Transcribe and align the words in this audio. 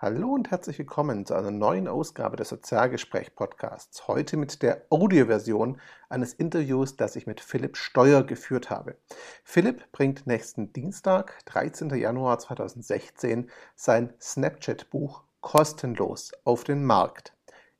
Hallo 0.00 0.28
und 0.28 0.52
herzlich 0.52 0.78
willkommen 0.78 1.26
zu 1.26 1.34
einer 1.34 1.50
neuen 1.50 1.88
Ausgabe 1.88 2.36
des 2.36 2.50
Sozialgespräch-Podcasts. 2.50 4.06
Heute 4.06 4.36
mit 4.36 4.62
der 4.62 4.86
Audioversion 4.90 5.80
eines 6.08 6.34
Interviews, 6.34 6.94
das 6.94 7.16
ich 7.16 7.26
mit 7.26 7.40
Philipp 7.40 7.76
Steuer 7.76 8.22
geführt 8.22 8.70
habe. 8.70 8.94
Philipp 9.42 9.90
bringt 9.90 10.24
nächsten 10.24 10.72
Dienstag, 10.72 11.44
13. 11.46 11.90
Januar 11.96 12.38
2016, 12.38 13.50
sein 13.74 14.14
Snapchat-Buch 14.20 15.24
kostenlos 15.40 16.30
auf 16.44 16.62
den 16.62 16.84
Markt. 16.84 17.32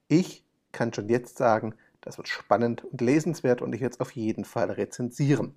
Ich 0.08 0.44
kann 0.72 0.92
schon 0.92 1.08
jetzt 1.08 1.38
sagen, 1.38 1.76
das 2.00 2.18
wird 2.18 2.26
spannend 2.26 2.84
und 2.84 3.00
lesenswert 3.00 3.62
und 3.62 3.72
ich 3.72 3.80
werde 3.80 3.94
es 3.94 4.00
auf 4.00 4.10
jeden 4.10 4.44
Fall 4.44 4.72
rezensieren. 4.72 5.54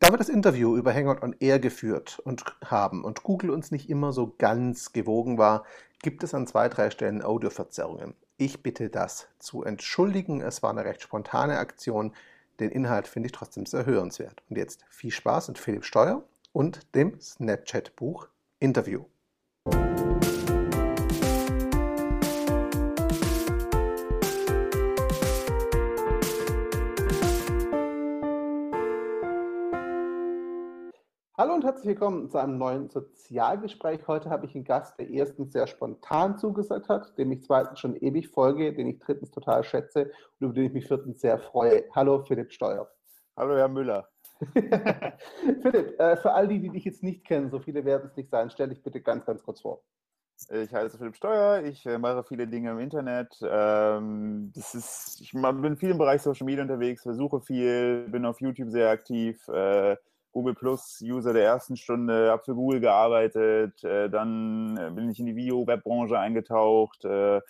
Da 0.00 0.12
wir 0.12 0.16
das 0.16 0.28
Interview 0.28 0.76
über 0.76 0.94
Hangout 0.94 1.22
on 1.22 1.34
Air 1.40 1.58
geführt 1.58 2.20
und 2.20 2.44
haben 2.64 3.02
und 3.04 3.24
Google 3.24 3.50
uns 3.50 3.72
nicht 3.72 3.90
immer 3.90 4.12
so 4.12 4.32
ganz 4.38 4.92
gewogen 4.92 5.38
war, 5.38 5.64
gibt 6.02 6.22
es 6.22 6.34
an 6.34 6.46
zwei, 6.46 6.68
drei 6.68 6.90
Stellen 6.90 7.20
Audioverzerrungen. 7.20 8.14
Ich 8.36 8.62
bitte 8.62 8.90
das 8.90 9.26
zu 9.40 9.64
entschuldigen. 9.64 10.40
Es 10.40 10.62
war 10.62 10.70
eine 10.70 10.84
recht 10.84 11.02
spontane 11.02 11.58
Aktion. 11.58 12.14
Den 12.60 12.70
Inhalt 12.70 13.08
finde 13.08 13.26
ich 13.26 13.32
trotzdem 13.32 13.66
sehr 13.66 13.86
hörenswert. 13.86 14.40
Und 14.48 14.56
jetzt 14.56 14.84
viel 14.88 15.10
Spaß 15.10 15.48
mit 15.48 15.58
Philipp 15.58 15.84
Steuer 15.84 16.22
und 16.52 16.94
dem 16.94 17.20
Snapchat-Buch 17.20 18.28
Interview. 18.60 19.04
Hallo 31.40 31.54
und 31.54 31.62
herzlich 31.62 31.86
willkommen 31.86 32.28
zu 32.28 32.38
einem 32.38 32.58
neuen 32.58 32.90
Sozialgespräch. 32.90 34.08
Heute 34.08 34.28
habe 34.28 34.46
ich 34.46 34.56
einen 34.56 34.64
Gast, 34.64 34.98
der 34.98 35.08
erstens 35.08 35.52
sehr 35.52 35.68
spontan 35.68 36.36
zugesagt 36.36 36.88
hat, 36.88 37.16
dem 37.16 37.30
ich 37.30 37.44
zweitens 37.44 37.78
schon 37.78 37.94
ewig 37.94 38.26
folge, 38.26 38.74
den 38.74 38.88
ich 38.88 38.98
drittens 38.98 39.30
total 39.30 39.62
schätze 39.62 40.10
und 40.40 40.46
über 40.46 40.52
den 40.52 40.64
ich 40.64 40.72
mich 40.72 40.88
viertens 40.88 41.20
sehr 41.20 41.38
freue. 41.38 41.84
Hallo 41.94 42.24
Philipp 42.24 42.50
Steuer. 42.50 42.90
Hallo 43.36 43.54
Herr 43.54 43.68
Müller. 43.68 44.08
Philipp, 45.62 46.00
äh, 46.00 46.16
für 46.16 46.32
all 46.32 46.48
die, 46.48 46.58
die 46.58 46.70
dich 46.70 46.84
jetzt 46.84 47.04
nicht 47.04 47.24
kennen, 47.24 47.50
so 47.52 47.60
viele 47.60 47.84
werden 47.84 48.08
es 48.10 48.16
nicht 48.16 48.30
sein, 48.30 48.50
stell 48.50 48.70
dich 48.70 48.82
bitte 48.82 49.00
ganz, 49.00 49.24
ganz 49.24 49.40
kurz 49.44 49.60
vor. 49.60 49.84
Ich 50.50 50.74
heiße 50.74 50.98
Philipp 50.98 51.14
Steuer, 51.14 51.62
ich 51.62 51.86
äh, 51.86 51.98
mache 51.98 52.24
viele 52.24 52.48
Dinge 52.48 52.72
im 52.72 52.80
Internet. 52.80 53.38
Ähm, 53.48 54.50
das 54.56 54.74
ist, 54.74 55.20
ich 55.20 55.30
bin 55.30 55.76
viel 55.76 55.90
im 55.90 55.98
Bereich 55.98 56.20
Social 56.20 56.46
Media 56.46 56.62
unterwegs, 56.62 57.02
versuche 57.02 57.40
viel, 57.40 58.08
bin 58.08 58.26
auf 58.26 58.40
YouTube 58.40 58.70
sehr 58.70 58.90
aktiv, 58.90 59.46
äh, 59.46 59.96
Google 60.38 60.54
Plus 60.54 61.02
User 61.02 61.32
der 61.32 61.44
ersten 61.44 61.76
Stunde, 61.76 62.30
habe 62.30 62.44
für 62.44 62.54
Google 62.54 62.78
gearbeitet, 62.78 63.82
äh, 63.82 64.08
dann 64.08 64.76
äh, 64.76 64.88
bin 64.92 65.10
ich 65.10 65.18
in 65.18 65.26
die 65.26 65.34
Video-Webbranche 65.34 66.16
eingetaucht, 66.16 67.04
äh, 67.04 67.40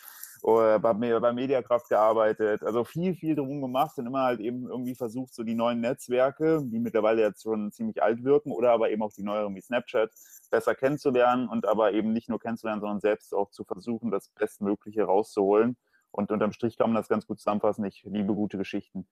bei, 0.41 0.94
bei 1.20 1.33
Mediakraft 1.34 1.91
gearbeitet, 1.91 2.62
also 2.62 2.84
viel, 2.84 3.14
viel 3.14 3.34
drum 3.34 3.61
gemacht 3.61 3.98
und 3.98 4.06
immer 4.06 4.22
halt 4.22 4.41
eben 4.41 4.66
irgendwie 4.66 4.94
versucht, 4.94 5.34
so 5.34 5.42
die 5.42 5.55
neuen 5.55 5.81
Netzwerke, 5.81 6.62
die 6.64 6.78
mittlerweile 6.78 7.20
jetzt 7.20 7.42
schon 7.42 7.70
ziemlich 7.72 8.03
alt 8.03 8.25
wirken, 8.25 8.53
oder 8.53 8.70
aber 8.70 8.89
eben 8.89 9.03
auch 9.03 9.12
die 9.12 9.22
neueren 9.22 9.55
wie 9.55 9.61
Snapchat, 9.61 10.11
besser 10.50 10.75
kennenzulernen 10.75 11.47
und 11.47 11.69
aber 11.69 11.92
eben 11.92 12.14
nicht 12.14 12.31
nur 12.31 12.41
kennenzulernen, 12.41 12.81
sondern 12.81 13.00
selbst 13.00 13.34
auch 13.34 13.50
zu 13.50 13.64
versuchen, 13.64 14.11
das 14.11 14.31
Bestmögliche 14.31 15.03
rauszuholen. 15.03 15.77
Und 16.11 16.31
unterm 16.31 16.53
Strich 16.53 16.78
kann 16.78 16.89
man 16.89 16.97
das 16.97 17.09
ganz 17.09 17.27
gut 17.27 17.39
zusammenfassen. 17.39 17.84
Ich 17.84 18.03
liebe 18.05 18.34
gute 18.34 18.56
Geschichten. 18.56 19.06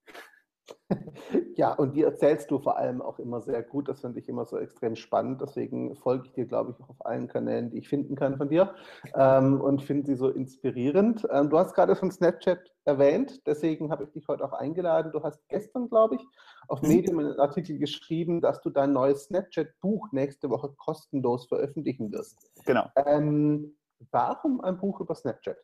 Ja, 1.57 1.73
und 1.73 1.97
die 1.97 2.03
erzählst 2.03 2.51
du 2.51 2.59
vor 2.59 2.77
allem 2.77 3.01
auch 3.01 3.19
immer 3.19 3.41
sehr 3.41 3.63
gut. 3.63 3.89
Das 3.89 4.03
finde 4.03 4.21
ich 4.21 4.29
immer 4.29 4.45
so 4.45 4.59
extrem 4.59 4.95
spannend. 4.95 5.41
Deswegen 5.41 5.97
folge 5.97 6.27
ich 6.27 6.33
dir, 6.33 6.47
glaube 6.47 6.73
ich, 6.73 6.85
auch 6.85 6.91
auf 6.91 7.07
allen 7.07 7.29
Kanälen, 7.29 7.71
die 7.71 7.79
ich 7.79 7.89
finden 7.89 8.15
kann 8.15 8.37
von 8.37 8.49
dir 8.49 8.75
ähm, 9.15 9.61
und 9.61 9.83
finde 9.83 10.07
sie 10.07 10.17
so 10.17 10.29
inspirierend. 10.29 11.27
Ähm, 11.31 11.49
du 11.49 11.59
hast 11.59 11.75
gerade 11.75 11.97
schon 11.97 12.11
Snapchat 12.11 12.59
erwähnt, 12.85 13.47
deswegen 13.47 13.91
habe 13.91 14.05
ich 14.05 14.11
dich 14.13 14.29
heute 14.29 14.45
auch 14.45 14.53
eingeladen. 14.53 15.13
Du 15.13 15.23
hast 15.23 15.41
gestern, 15.49 15.89
glaube 15.89 16.17
ich, 16.17 16.27
auf 16.69 16.83
mhm. 16.83 16.89
Medium 16.89 17.19
einen 17.19 17.41
Artikel 17.41 17.79
geschrieben, 17.79 18.41
dass 18.41 18.61
du 18.61 18.71
dein 18.71 18.93
neues 18.93 19.25
Snapchat-Buch 19.25 20.13
nächste 20.13 20.51
Woche 20.51 20.73
kostenlos 20.77 21.47
veröffentlichen 21.47 22.13
wirst. 22.13 22.37
Genau. 22.67 22.87
Ähm, 22.97 23.77
warum 24.11 24.61
ein 24.61 24.79
Buch 24.79 25.01
über 25.01 25.15
Snapchat? 25.15 25.57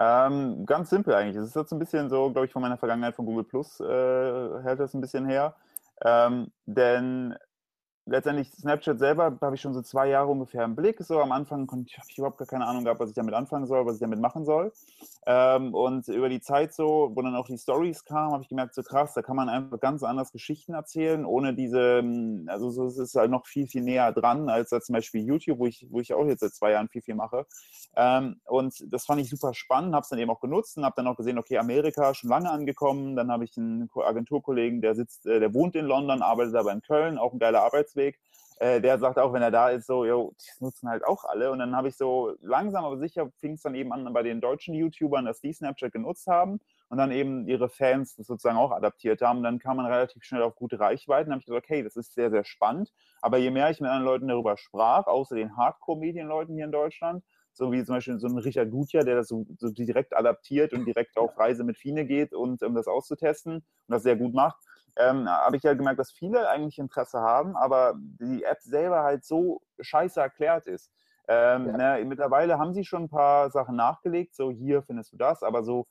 Ähm, 0.00 0.64
ganz 0.66 0.90
simpel 0.90 1.14
eigentlich. 1.14 1.36
Es 1.36 1.48
ist 1.48 1.56
jetzt 1.56 1.72
ein 1.72 1.78
bisschen 1.78 2.08
so, 2.08 2.30
glaube 2.30 2.46
ich, 2.46 2.52
von 2.52 2.62
meiner 2.62 2.76
Vergangenheit 2.78 3.14
von 3.14 3.26
Google 3.26 3.44
Plus 3.44 3.80
äh, 3.80 4.62
hält 4.62 4.80
das 4.80 4.94
ein 4.94 5.00
bisschen 5.00 5.26
her. 5.26 5.54
Ähm, 6.04 6.50
denn 6.66 7.36
letztendlich 8.06 8.50
Snapchat 8.52 8.98
selber 8.98 9.38
habe 9.40 9.54
ich 9.54 9.60
schon 9.60 9.74
so 9.74 9.82
zwei 9.82 10.08
Jahre 10.08 10.28
ungefähr 10.28 10.64
im 10.64 10.74
Blick. 10.74 11.00
So 11.00 11.20
am 11.20 11.32
Anfang 11.32 11.70
habe 11.70 11.84
ich 11.86 12.18
überhaupt 12.18 12.38
gar 12.38 12.48
keine 12.48 12.66
Ahnung 12.66 12.84
gehabt, 12.84 13.00
was 13.00 13.10
ich 13.10 13.14
damit 13.14 13.34
anfangen 13.34 13.66
soll, 13.66 13.86
was 13.86 13.94
ich 13.94 14.00
damit 14.00 14.20
machen 14.20 14.44
soll. 14.44 14.72
Ähm, 15.26 15.72
und 15.72 16.08
über 16.08 16.28
die 16.28 16.40
Zeit 16.40 16.74
so, 16.74 17.12
wo 17.14 17.22
dann 17.22 17.36
auch 17.36 17.46
die 17.46 17.58
Stories 17.58 18.04
kamen, 18.04 18.32
habe 18.32 18.42
ich 18.42 18.48
gemerkt, 18.48 18.74
so 18.74 18.82
krass, 18.82 19.14
da 19.14 19.22
kann 19.22 19.36
man 19.36 19.48
einfach 19.48 19.78
ganz 19.78 20.02
anders 20.02 20.32
Geschichten 20.32 20.74
erzählen, 20.74 21.24
ohne 21.24 21.54
diese, 21.54 21.98
hm, 21.98 22.46
also 22.48 22.70
so, 22.70 22.86
es 22.86 22.98
ist 22.98 23.14
halt 23.14 23.30
noch 23.30 23.46
viel, 23.46 23.68
viel 23.68 23.82
näher 23.82 24.12
dran 24.12 24.48
als, 24.48 24.72
als 24.72 24.86
zum 24.86 24.94
Beispiel 24.94 25.24
YouTube, 25.24 25.58
wo 25.58 25.66
ich, 25.66 25.86
wo 25.90 26.00
ich 26.00 26.12
auch 26.12 26.26
jetzt 26.26 26.40
seit 26.40 26.54
zwei 26.54 26.72
Jahren 26.72 26.88
viel, 26.88 27.02
viel 27.02 27.14
mache. 27.14 27.46
Ähm, 27.94 28.40
und 28.46 28.74
das 28.92 29.04
fand 29.04 29.20
ich 29.20 29.30
super 29.30 29.54
spannend, 29.54 29.94
habe 29.94 30.02
es 30.02 30.08
dann 30.08 30.18
eben 30.18 30.30
auch 30.30 30.40
genutzt 30.40 30.76
und 30.76 30.84
habe 30.84 30.94
dann 30.96 31.06
auch 31.06 31.16
gesehen, 31.16 31.38
okay, 31.38 31.58
Amerika 31.58 32.14
schon 32.14 32.30
lange 32.30 32.50
angekommen. 32.50 33.14
Dann 33.14 33.30
habe 33.30 33.44
ich 33.44 33.56
einen 33.56 33.88
Agenturkollegen, 33.94 34.80
der 34.80 34.94
sitzt, 34.94 35.26
äh, 35.26 35.38
der 35.38 35.54
wohnt 35.54 35.76
in 35.76 35.86
London, 35.86 36.22
arbeitet 36.22 36.56
aber 36.56 36.72
in 36.72 36.82
Köln, 36.82 37.18
auch 37.18 37.32
ein 37.32 37.38
geiler 37.38 37.62
Arbeitsweg 37.92 38.18
äh, 38.62 38.80
der 38.80 38.96
sagt 38.98 39.18
auch, 39.18 39.32
wenn 39.32 39.42
er 39.42 39.50
da 39.50 39.70
ist, 39.70 39.88
so, 39.88 40.04
jo, 40.04 40.34
das 40.36 40.60
nutzen 40.60 40.88
halt 40.88 41.04
auch 41.04 41.24
alle. 41.24 41.50
Und 41.50 41.58
dann 41.58 41.74
habe 41.74 41.88
ich 41.88 41.96
so 41.96 42.36
langsam, 42.42 42.84
aber 42.84 42.96
sicher 42.96 43.28
fing 43.40 43.54
es 43.54 43.62
dann 43.62 43.74
eben 43.74 43.92
an 43.92 44.12
bei 44.12 44.22
den 44.22 44.40
deutschen 44.40 44.72
YouTubern, 44.72 45.24
dass 45.24 45.40
die 45.40 45.52
Snapchat 45.52 45.92
genutzt 45.92 46.28
haben 46.28 46.60
und 46.88 46.98
dann 46.98 47.10
eben 47.10 47.48
ihre 47.48 47.68
Fans 47.68 48.14
das 48.14 48.28
sozusagen 48.28 48.56
auch 48.56 48.70
adaptiert 48.70 49.20
haben. 49.20 49.42
Dann 49.42 49.58
kam 49.58 49.78
man 49.78 49.86
relativ 49.86 50.22
schnell 50.22 50.42
auf 50.42 50.54
gute 50.54 50.78
Reichweiten. 50.78 51.30
Dann 51.30 51.32
habe 51.32 51.40
ich 51.40 51.46
gesagt, 51.46 51.64
okay, 51.64 51.82
das 51.82 51.96
ist 51.96 52.14
sehr, 52.14 52.30
sehr 52.30 52.44
spannend. 52.44 52.92
Aber 53.20 53.36
je 53.38 53.50
mehr 53.50 53.68
ich 53.68 53.80
mit 53.80 53.90
anderen 53.90 54.06
Leuten 54.06 54.28
darüber 54.28 54.56
sprach, 54.56 55.08
außer 55.08 55.34
den 55.34 55.56
Hardcore-Medienleuten 55.56 56.54
hier 56.54 56.66
in 56.66 56.72
Deutschland, 56.72 57.24
so 57.54 57.72
wie 57.72 57.84
zum 57.84 57.96
Beispiel 57.96 58.20
so 58.20 58.28
ein 58.28 58.38
Richard 58.38 58.70
Gutjahr, 58.70 59.04
der 59.04 59.16
das 59.16 59.26
so, 59.26 59.44
so 59.58 59.70
direkt 59.70 60.16
adaptiert 60.16 60.72
und 60.72 60.84
direkt 60.84 61.16
auf 61.16 61.36
Reise 61.36 61.64
mit 61.64 61.78
Fine 61.78 62.06
geht 62.06 62.32
und 62.32 62.62
um 62.62 62.76
das 62.76 62.86
auszutesten 62.86 63.56
und 63.56 63.64
das 63.88 64.04
sehr 64.04 64.16
gut 64.16 64.34
macht, 64.34 64.58
ähm, 64.96 65.28
habe 65.28 65.56
ich 65.56 65.62
ja 65.62 65.74
gemerkt, 65.74 65.98
dass 65.98 66.12
viele 66.12 66.48
eigentlich 66.48 66.78
Interesse 66.78 67.20
haben, 67.20 67.56
aber 67.56 67.94
die 67.96 68.44
App 68.44 68.60
selber 68.60 69.02
halt 69.02 69.24
so 69.24 69.62
scheiße 69.80 70.20
erklärt 70.20 70.66
ist. 70.66 70.90
Ähm, 71.28 71.68
ja. 71.68 71.96
ne, 71.96 72.04
mittlerweile 72.04 72.58
haben 72.58 72.74
sie 72.74 72.84
schon 72.84 73.04
ein 73.04 73.08
paar 73.08 73.50
Sachen 73.50 73.76
nachgelegt, 73.76 74.34
so 74.34 74.50
hier 74.50 74.82
findest 74.82 75.12
du 75.12 75.16
das, 75.16 75.42
aber 75.42 75.62
so 75.62 75.86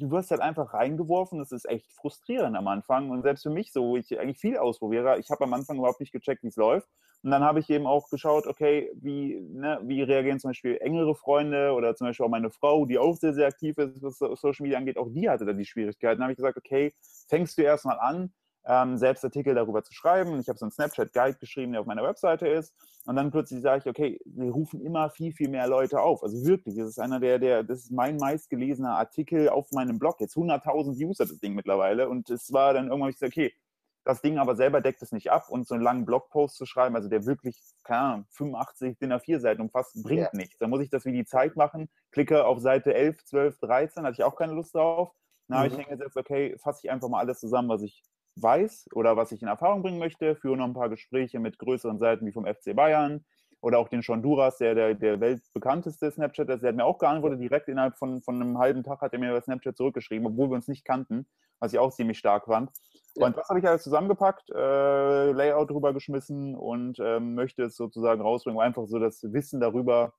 du 0.00 0.10
wirst 0.10 0.30
halt 0.30 0.40
einfach 0.40 0.74
reingeworfen. 0.74 1.38
Das 1.38 1.52
ist 1.52 1.68
echt 1.68 1.92
frustrierend 1.92 2.56
am 2.56 2.68
Anfang. 2.68 3.10
Und 3.10 3.22
selbst 3.22 3.42
für 3.42 3.50
mich 3.50 3.72
so, 3.72 3.82
wo 3.82 3.96
ich 3.96 4.18
eigentlich 4.18 4.38
viel 4.38 4.56
ausprobiere, 4.56 5.18
ich 5.18 5.30
habe 5.30 5.44
am 5.44 5.52
Anfang 5.54 5.78
überhaupt 5.78 6.00
nicht 6.00 6.12
gecheckt, 6.12 6.42
wie 6.42 6.48
es 6.48 6.56
läuft. 6.56 6.88
Und 7.22 7.30
dann 7.30 7.42
habe 7.42 7.60
ich 7.60 7.70
eben 7.70 7.86
auch 7.86 8.10
geschaut, 8.10 8.46
okay, 8.46 8.90
wie, 8.96 9.40
ne, 9.40 9.80
wie 9.84 10.02
reagieren 10.02 10.38
zum 10.38 10.50
Beispiel 10.50 10.76
engere 10.82 11.14
Freunde 11.14 11.72
oder 11.72 11.96
zum 11.96 12.06
Beispiel 12.06 12.26
auch 12.26 12.30
meine 12.30 12.50
Frau, 12.50 12.84
die 12.84 12.98
auch 12.98 13.16
sehr, 13.16 13.32
sehr 13.32 13.46
aktiv 13.46 13.78
ist, 13.78 14.02
was 14.02 14.18
Social 14.18 14.62
Media 14.64 14.76
angeht, 14.76 14.98
auch 14.98 15.08
die 15.10 15.30
hatte 15.30 15.46
da 15.46 15.54
die 15.54 15.64
Schwierigkeiten. 15.64 16.18
Dann 16.18 16.24
habe 16.24 16.32
ich 16.32 16.36
gesagt, 16.36 16.58
okay, 16.58 16.92
fängst 17.28 17.56
du 17.56 17.62
erstmal 17.62 17.98
an, 17.98 18.34
ähm, 18.66 18.96
selbst 18.96 19.24
Artikel 19.24 19.54
darüber 19.54 19.82
zu 19.82 19.92
schreiben. 19.92 20.38
Ich 20.40 20.48
habe 20.48 20.58
so 20.58 20.64
einen 20.64 20.72
Snapchat-Guide 20.72 21.38
geschrieben, 21.38 21.72
der 21.72 21.82
auf 21.82 21.86
meiner 21.86 22.02
Webseite 22.02 22.48
ist. 22.48 22.74
Und 23.06 23.16
dann 23.16 23.30
plötzlich 23.30 23.60
sage 23.60 23.80
ich, 23.80 23.86
okay, 23.86 24.20
wir 24.24 24.50
rufen 24.50 24.80
immer 24.80 25.10
viel, 25.10 25.32
viel 25.32 25.50
mehr 25.50 25.66
Leute 25.66 26.00
auf. 26.00 26.22
Also 26.22 26.46
wirklich, 26.46 26.76
das 26.76 26.88
ist 26.88 26.98
einer 26.98 27.20
der, 27.20 27.38
der, 27.38 27.62
das 27.62 27.80
ist 27.80 27.90
mein 27.90 28.16
meistgelesener 28.16 28.96
Artikel 28.96 29.50
auf 29.50 29.70
meinem 29.72 29.98
Blog. 29.98 30.20
Jetzt 30.20 30.36
100.000 30.36 31.04
User 31.04 31.26
das 31.26 31.38
Ding 31.38 31.54
mittlerweile. 31.54 32.08
Und 32.08 32.30
es 32.30 32.52
war 32.52 32.72
dann 32.72 32.88
irgendwann, 32.88 33.10
ich 33.10 33.16
gesagt, 33.16 33.34
okay, 33.34 33.52
das 34.04 34.20
Ding 34.20 34.38
aber 34.38 34.54
selber 34.54 34.80
deckt 34.80 35.02
es 35.02 35.12
nicht 35.12 35.30
ab 35.30 35.48
und 35.48 35.66
so 35.66 35.74
einen 35.74 35.82
langen 35.82 36.04
Blogpost 36.04 36.56
zu 36.56 36.66
schreiben, 36.66 36.94
also 36.94 37.08
der 37.08 37.24
wirklich, 37.24 37.58
keine 37.82 38.00
Ahnung, 38.00 38.26
85 38.30 38.98
DIN 38.98 39.12
A4 39.12 39.40
Seiten 39.40 39.62
umfasst, 39.62 40.02
bringt 40.02 40.20
ja. 40.20 40.30
nichts. 40.32 40.58
Da 40.58 40.68
muss 40.68 40.82
ich 40.82 40.90
das 40.90 41.06
wie 41.06 41.12
die 41.12 41.24
Zeit 41.24 41.56
machen, 41.56 41.88
klicke 42.10 42.44
auf 42.44 42.60
Seite 42.60 42.92
11, 42.94 43.24
12, 43.24 43.58
13, 43.60 44.04
hatte 44.04 44.12
ich 44.12 44.24
auch 44.24 44.36
keine 44.36 44.52
Lust 44.52 44.74
drauf. 44.74 45.12
Dann 45.48 45.58
mhm. 45.58 45.62
habe 45.62 45.68
ich 45.68 45.86
hingesetzt, 45.86 46.16
okay, 46.16 46.56
fasse 46.58 46.80
ich 46.84 46.90
einfach 46.90 47.08
mal 47.08 47.20
alles 47.20 47.40
zusammen, 47.40 47.70
was 47.70 47.82
ich 47.82 48.04
weiß 48.36 48.88
oder 48.94 49.16
was 49.16 49.32
ich 49.32 49.42
in 49.42 49.48
Erfahrung 49.48 49.82
bringen 49.82 49.98
möchte, 49.98 50.36
führe 50.36 50.56
noch 50.56 50.64
ein 50.64 50.74
paar 50.74 50.88
Gespräche 50.88 51.38
mit 51.38 51.58
größeren 51.58 51.98
Seiten 51.98 52.26
wie 52.26 52.32
vom 52.32 52.46
FC 52.46 52.74
Bayern 52.74 53.24
oder 53.60 53.78
auch 53.78 53.88
den 53.88 54.02
Honduras, 54.02 54.58
der, 54.58 54.74
der 54.74 54.94
der 54.94 55.20
weltbekannteste 55.20 56.10
Snapchat 56.10 56.50
ist. 56.50 56.62
Der 56.62 56.68
hat 56.68 56.76
mir 56.76 56.84
auch 56.84 56.98
geantwortet, 56.98 57.40
direkt 57.40 57.68
innerhalb 57.68 57.96
von, 57.96 58.20
von 58.22 58.40
einem 58.40 58.58
halben 58.58 58.82
Tag 58.82 59.00
hat 59.00 59.12
er 59.12 59.18
mir 59.18 59.30
über 59.30 59.40
Snapchat 59.40 59.76
zurückgeschrieben, 59.76 60.26
obwohl 60.26 60.50
wir 60.50 60.56
uns 60.56 60.68
nicht 60.68 60.84
kannten, 60.84 61.26
was 61.60 61.72
ich 61.72 61.78
auch 61.78 61.90
ziemlich 61.90 62.18
stark 62.18 62.44
fand. 62.44 62.70
Ja. 63.16 63.26
Und 63.26 63.36
das 63.36 63.48
habe 63.48 63.60
ich 63.60 63.66
alles 63.66 63.82
zusammengepackt, 63.82 64.50
äh, 64.50 65.32
Layout 65.32 65.70
drüber 65.70 65.94
geschmissen 65.94 66.54
und 66.54 66.98
äh, 66.98 67.20
möchte 67.20 67.62
es 67.62 67.76
sozusagen 67.76 68.20
rausbringen, 68.20 68.58
um 68.58 68.62
einfach 68.62 68.86
so 68.86 68.98
das 68.98 69.22
Wissen 69.32 69.60
darüber 69.60 70.12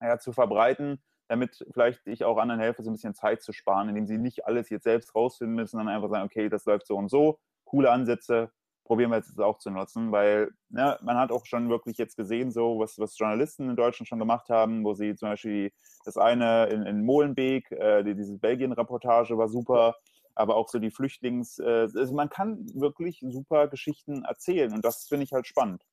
ja, 0.00 0.18
zu 0.18 0.32
verbreiten, 0.32 1.02
damit 1.28 1.64
vielleicht 1.72 2.06
ich 2.06 2.24
auch 2.24 2.38
anderen 2.38 2.60
helfe, 2.60 2.82
so 2.82 2.90
ein 2.90 2.94
bisschen 2.94 3.14
Zeit 3.14 3.42
zu 3.42 3.52
sparen, 3.52 3.88
indem 3.88 4.06
sie 4.06 4.18
nicht 4.18 4.46
alles 4.46 4.70
jetzt 4.70 4.84
selbst 4.84 5.14
rausfinden 5.14 5.54
müssen, 5.54 5.76
sondern 5.76 5.94
einfach 5.94 6.10
sagen, 6.10 6.24
okay, 6.24 6.48
das 6.48 6.64
läuft 6.64 6.86
so 6.86 6.96
und 6.96 7.08
so, 7.10 7.38
coole 7.64 7.90
Ansätze, 7.90 8.50
probieren 8.84 9.10
wir 9.10 9.18
jetzt 9.18 9.38
auch 9.38 9.58
zu 9.58 9.70
nutzen, 9.70 10.10
weil 10.10 10.50
ne, 10.70 10.98
man 11.02 11.18
hat 11.18 11.30
auch 11.30 11.44
schon 11.44 11.68
wirklich 11.68 11.98
jetzt 11.98 12.16
gesehen, 12.16 12.50
so 12.50 12.78
was, 12.78 12.98
was 12.98 13.18
Journalisten 13.18 13.68
in 13.68 13.76
Deutschland 13.76 14.08
schon 14.08 14.18
gemacht 14.18 14.48
haben, 14.48 14.82
wo 14.82 14.94
sie 14.94 15.14
zum 15.14 15.28
Beispiel 15.28 15.70
das 16.04 16.16
eine 16.16 16.66
in, 16.66 16.82
in 16.84 17.04
Molenbeek, 17.04 17.70
äh, 17.70 18.02
die, 18.02 18.14
diese 18.14 18.38
Belgien-Reportage 18.38 19.36
war 19.36 19.48
super, 19.48 19.96
aber 20.34 20.56
auch 20.56 20.68
so 20.68 20.78
die 20.78 20.90
Flüchtlings, 20.90 21.58
äh, 21.58 21.88
also 21.94 22.14
man 22.14 22.30
kann 22.30 22.66
wirklich 22.74 23.22
super 23.28 23.68
Geschichten 23.68 24.24
erzählen 24.24 24.72
und 24.72 24.84
das 24.84 25.06
finde 25.06 25.24
ich 25.24 25.32
halt 25.32 25.46
spannend. 25.46 25.84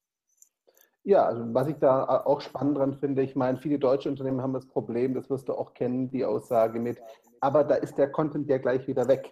Ja, 1.05 1.23
also 1.25 1.53
was 1.53 1.67
ich 1.67 1.77
da 1.77 2.23
auch 2.25 2.41
spannend 2.41 2.79
dran 2.79 2.95
finde, 2.95 3.21
ich 3.21 3.35
meine, 3.35 3.59
viele 3.59 3.77
deutsche 3.77 4.09
Unternehmen 4.09 4.41
haben 4.41 4.53
das 4.53 4.65
Problem, 4.65 5.13
das 5.13 5.29
wirst 5.29 5.47
du 5.47 5.53
auch 5.53 5.75
kennen, 5.75 6.09
die 6.09 6.25
Aussage 6.25 6.79
mit, 6.79 6.97
aber 7.39 7.63
da 7.63 7.75
ist 7.75 7.99
der 7.99 8.11
Content 8.11 8.49
ja 8.49 8.57
gleich 8.57 8.87
wieder 8.87 9.07
weg. 9.07 9.31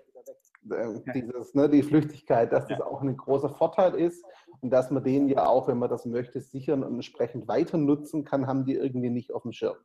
Äh, 0.70 1.00
dieses, 1.16 1.56
ne, 1.56 1.68
die 1.68 1.82
Flüchtigkeit, 1.82 2.54
dass 2.54 2.68
das 2.68 2.80
auch 2.80 3.02
ein 3.02 3.18
großer 3.18 3.50
Vorteil 3.50 3.96
ist 3.96 4.24
und 4.62 4.70
dass 4.70 4.92
man 4.92 5.04
den 5.04 5.28
ja 5.28 5.48
auch, 5.48 5.68
wenn 5.68 5.80
man 5.80 5.90
das 5.90 6.06
möchte, 6.06 6.40
sichern 6.42 6.84
und 6.84 6.94
entsprechend 6.94 7.48
weiter 7.48 7.80
nutzen 7.80 8.24
kann, 8.24 8.46
haben 8.46 8.66
die 8.66 8.76
irgendwie 8.76 9.10
nicht 9.10 9.34
auf 9.34 9.42
dem 9.42 9.52
Schirm. 9.52 9.76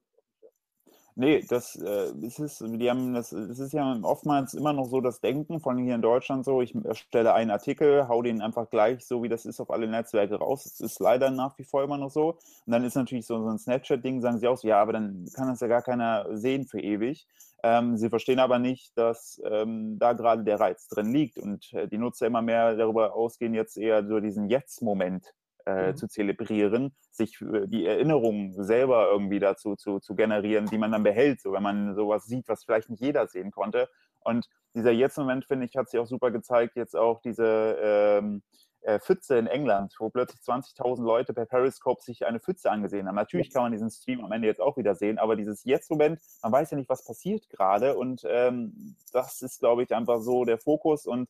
Nee, 1.21 1.45
das 1.49 1.75
äh, 1.75 2.13
ist 2.21 2.39
es, 2.39 2.59
die 2.65 2.89
haben 2.89 3.13
das, 3.13 3.33
es 3.33 3.59
ist 3.59 3.73
ja 3.73 3.99
oftmals 4.03 4.55
immer 4.55 4.73
noch 4.73 4.85
so 4.89 5.01
das 5.01 5.21
Denken, 5.21 5.59
von 5.59 5.77
hier 5.77 5.97
in 5.97 6.01
Deutschland 6.01 6.45
so, 6.45 6.63
ich 6.63 6.77
erstelle 6.77 7.35
einen 7.35 7.51
Artikel, 7.51 8.07
hau 8.07 8.23
den 8.23 8.41
einfach 8.41 8.71
gleich 8.71 9.05
so, 9.05 9.21
wie 9.25 9.29
das 9.29 9.45
ist, 9.45 9.59
auf 9.59 9.73
alle 9.73 9.89
Netzwerke 9.89 10.37
raus. 10.37 10.63
Das 10.63 10.79
ist 10.79 11.01
leider 11.01 11.33
nach 11.33 11.59
wie 11.59 11.65
vor 11.65 11.83
immer 11.83 11.99
noch 11.99 12.13
so. 12.13 12.39
Und 12.67 12.73
dann 12.73 12.85
ist 12.85 12.95
natürlich 12.95 13.27
so, 13.27 13.43
so 13.43 13.49
ein 13.49 13.59
Snapchat-Ding, 13.59 14.21
sagen 14.21 14.39
sie 14.39 14.47
auch 14.47 14.59
so, 14.59 14.69
ja, 14.69 14.81
aber 14.81 14.93
dann 14.93 15.27
kann 15.35 15.49
das 15.49 15.59
ja 15.59 15.67
gar 15.67 15.83
keiner 15.83 16.25
sehen 16.37 16.67
für 16.69 16.79
ewig. 16.81 17.27
Ähm, 17.65 17.97
sie 17.97 18.11
verstehen 18.11 18.39
aber 18.39 18.61
nicht, 18.61 18.97
dass 18.97 19.43
ähm, 19.45 19.99
da 19.99 20.13
gerade 20.13 20.45
der 20.45 20.61
Reiz 20.61 20.87
drin 20.87 21.13
liegt 21.13 21.37
und 21.37 21.73
äh, 21.73 21.89
die 21.89 21.99
Nutzer 21.99 22.29
immer 22.29 22.43
mehr 22.43 22.77
darüber 22.77 23.15
ausgehen, 23.15 23.55
jetzt 23.55 23.77
eher 23.77 24.07
so 24.07 24.21
diesen 24.21 24.49
Jetzt-Moment 24.49 25.35
äh, 25.69 25.89
mhm. 25.89 25.97
zu 25.97 26.09
zelebrieren, 26.09 26.97
sich 27.11 27.39
die 27.67 27.85
Erinnerungen 27.85 28.55
selber 28.65 29.11
irgendwie 29.11 29.39
dazu 29.39 29.77
zu, 29.77 30.01
zu 30.01 30.15
generieren, 30.15 30.67
die 30.67 30.79
man 30.79 30.93
dann 30.93 31.03
behält, 31.03 31.43
so 31.43 31.53
wenn 31.53 31.63
man 31.63 31.95
sowas 31.95 32.25
sieht, 32.25 32.49
was 32.49 32.65
vielleicht 32.65 32.89
nicht 32.89 33.03
jeder 33.03 33.27
sehen 33.27 33.51
konnte. 33.51 33.89
Und 34.21 34.49
dieser 34.75 34.93
Jetzt-Moment, 34.93 35.45
finde 35.45 35.67
ich, 35.67 35.77
hat 35.77 35.91
sich 35.91 36.01
auch 36.01 36.07
super 36.07 36.31
gezeigt, 36.31 36.77
jetzt 36.77 36.97
auch 36.97 37.21
diese 37.21 37.77
ähm, 37.83 38.43
äh, 38.81 38.99
Pfütze 38.99 39.37
in 39.37 39.47
England, 39.47 39.95
wo 39.99 40.09
plötzlich 40.09 40.41
20.000 40.41 41.03
Leute 41.03 41.35
per 41.35 41.45
Periscope 41.45 42.01
sich 42.03 42.25
eine 42.25 42.41
Pfütze 42.41 42.71
angesehen 42.71 43.07
haben. 43.07 43.17
Natürlich 43.17 43.53
kann 43.53 43.63
man 43.63 43.73
diesen 43.73 43.91
Stream 43.91 44.25
am 44.25 44.33
Ende 44.33 44.49
jetzt 44.49 44.63
auch 44.63 44.79
wieder 44.79 44.95
sehen, 44.95 45.19
aber 45.19 45.37
dieses 45.37 45.65
Jetzt-Moment, 45.65 46.21
man 46.43 46.53
weiß 46.53 46.71
ja 46.71 46.79
nicht, 46.79 46.89
was 46.89 47.05
passiert 47.05 47.49
gerade 47.51 47.97
und 47.99 48.23
ähm, 48.25 48.97
das 49.13 49.43
ist, 49.43 49.61
glaube 49.61 49.83
ich, 49.83 49.95
einfach 49.95 50.21
so 50.21 50.47
der 50.47 50.59
Fokus 50.59 51.05
und 51.05 51.29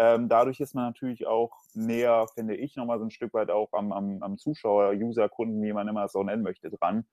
ähm, 0.00 0.30
dadurch 0.30 0.60
ist 0.60 0.74
man 0.74 0.86
natürlich 0.86 1.26
auch 1.26 1.52
näher, 1.74 2.26
finde 2.34 2.56
ich, 2.56 2.74
nochmal 2.74 2.98
so 2.98 3.04
ein 3.04 3.10
Stück 3.10 3.34
weit 3.34 3.50
auch 3.50 3.68
am, 3.72 3.92
am, 3.92 4.22
am 4.22 4.38
Zuschauer, 4.38 4.92
User, 4.92 5.28
Kunden, 5.28 5.60
wie 5.60 5.74
man 5.74 5.88
immer 5.88 6.06
es 6.06 6.12
so 6.12 6.22
nennen 6.22 6.42
möchte, 6.42 6.70
dran. 6.70 7.04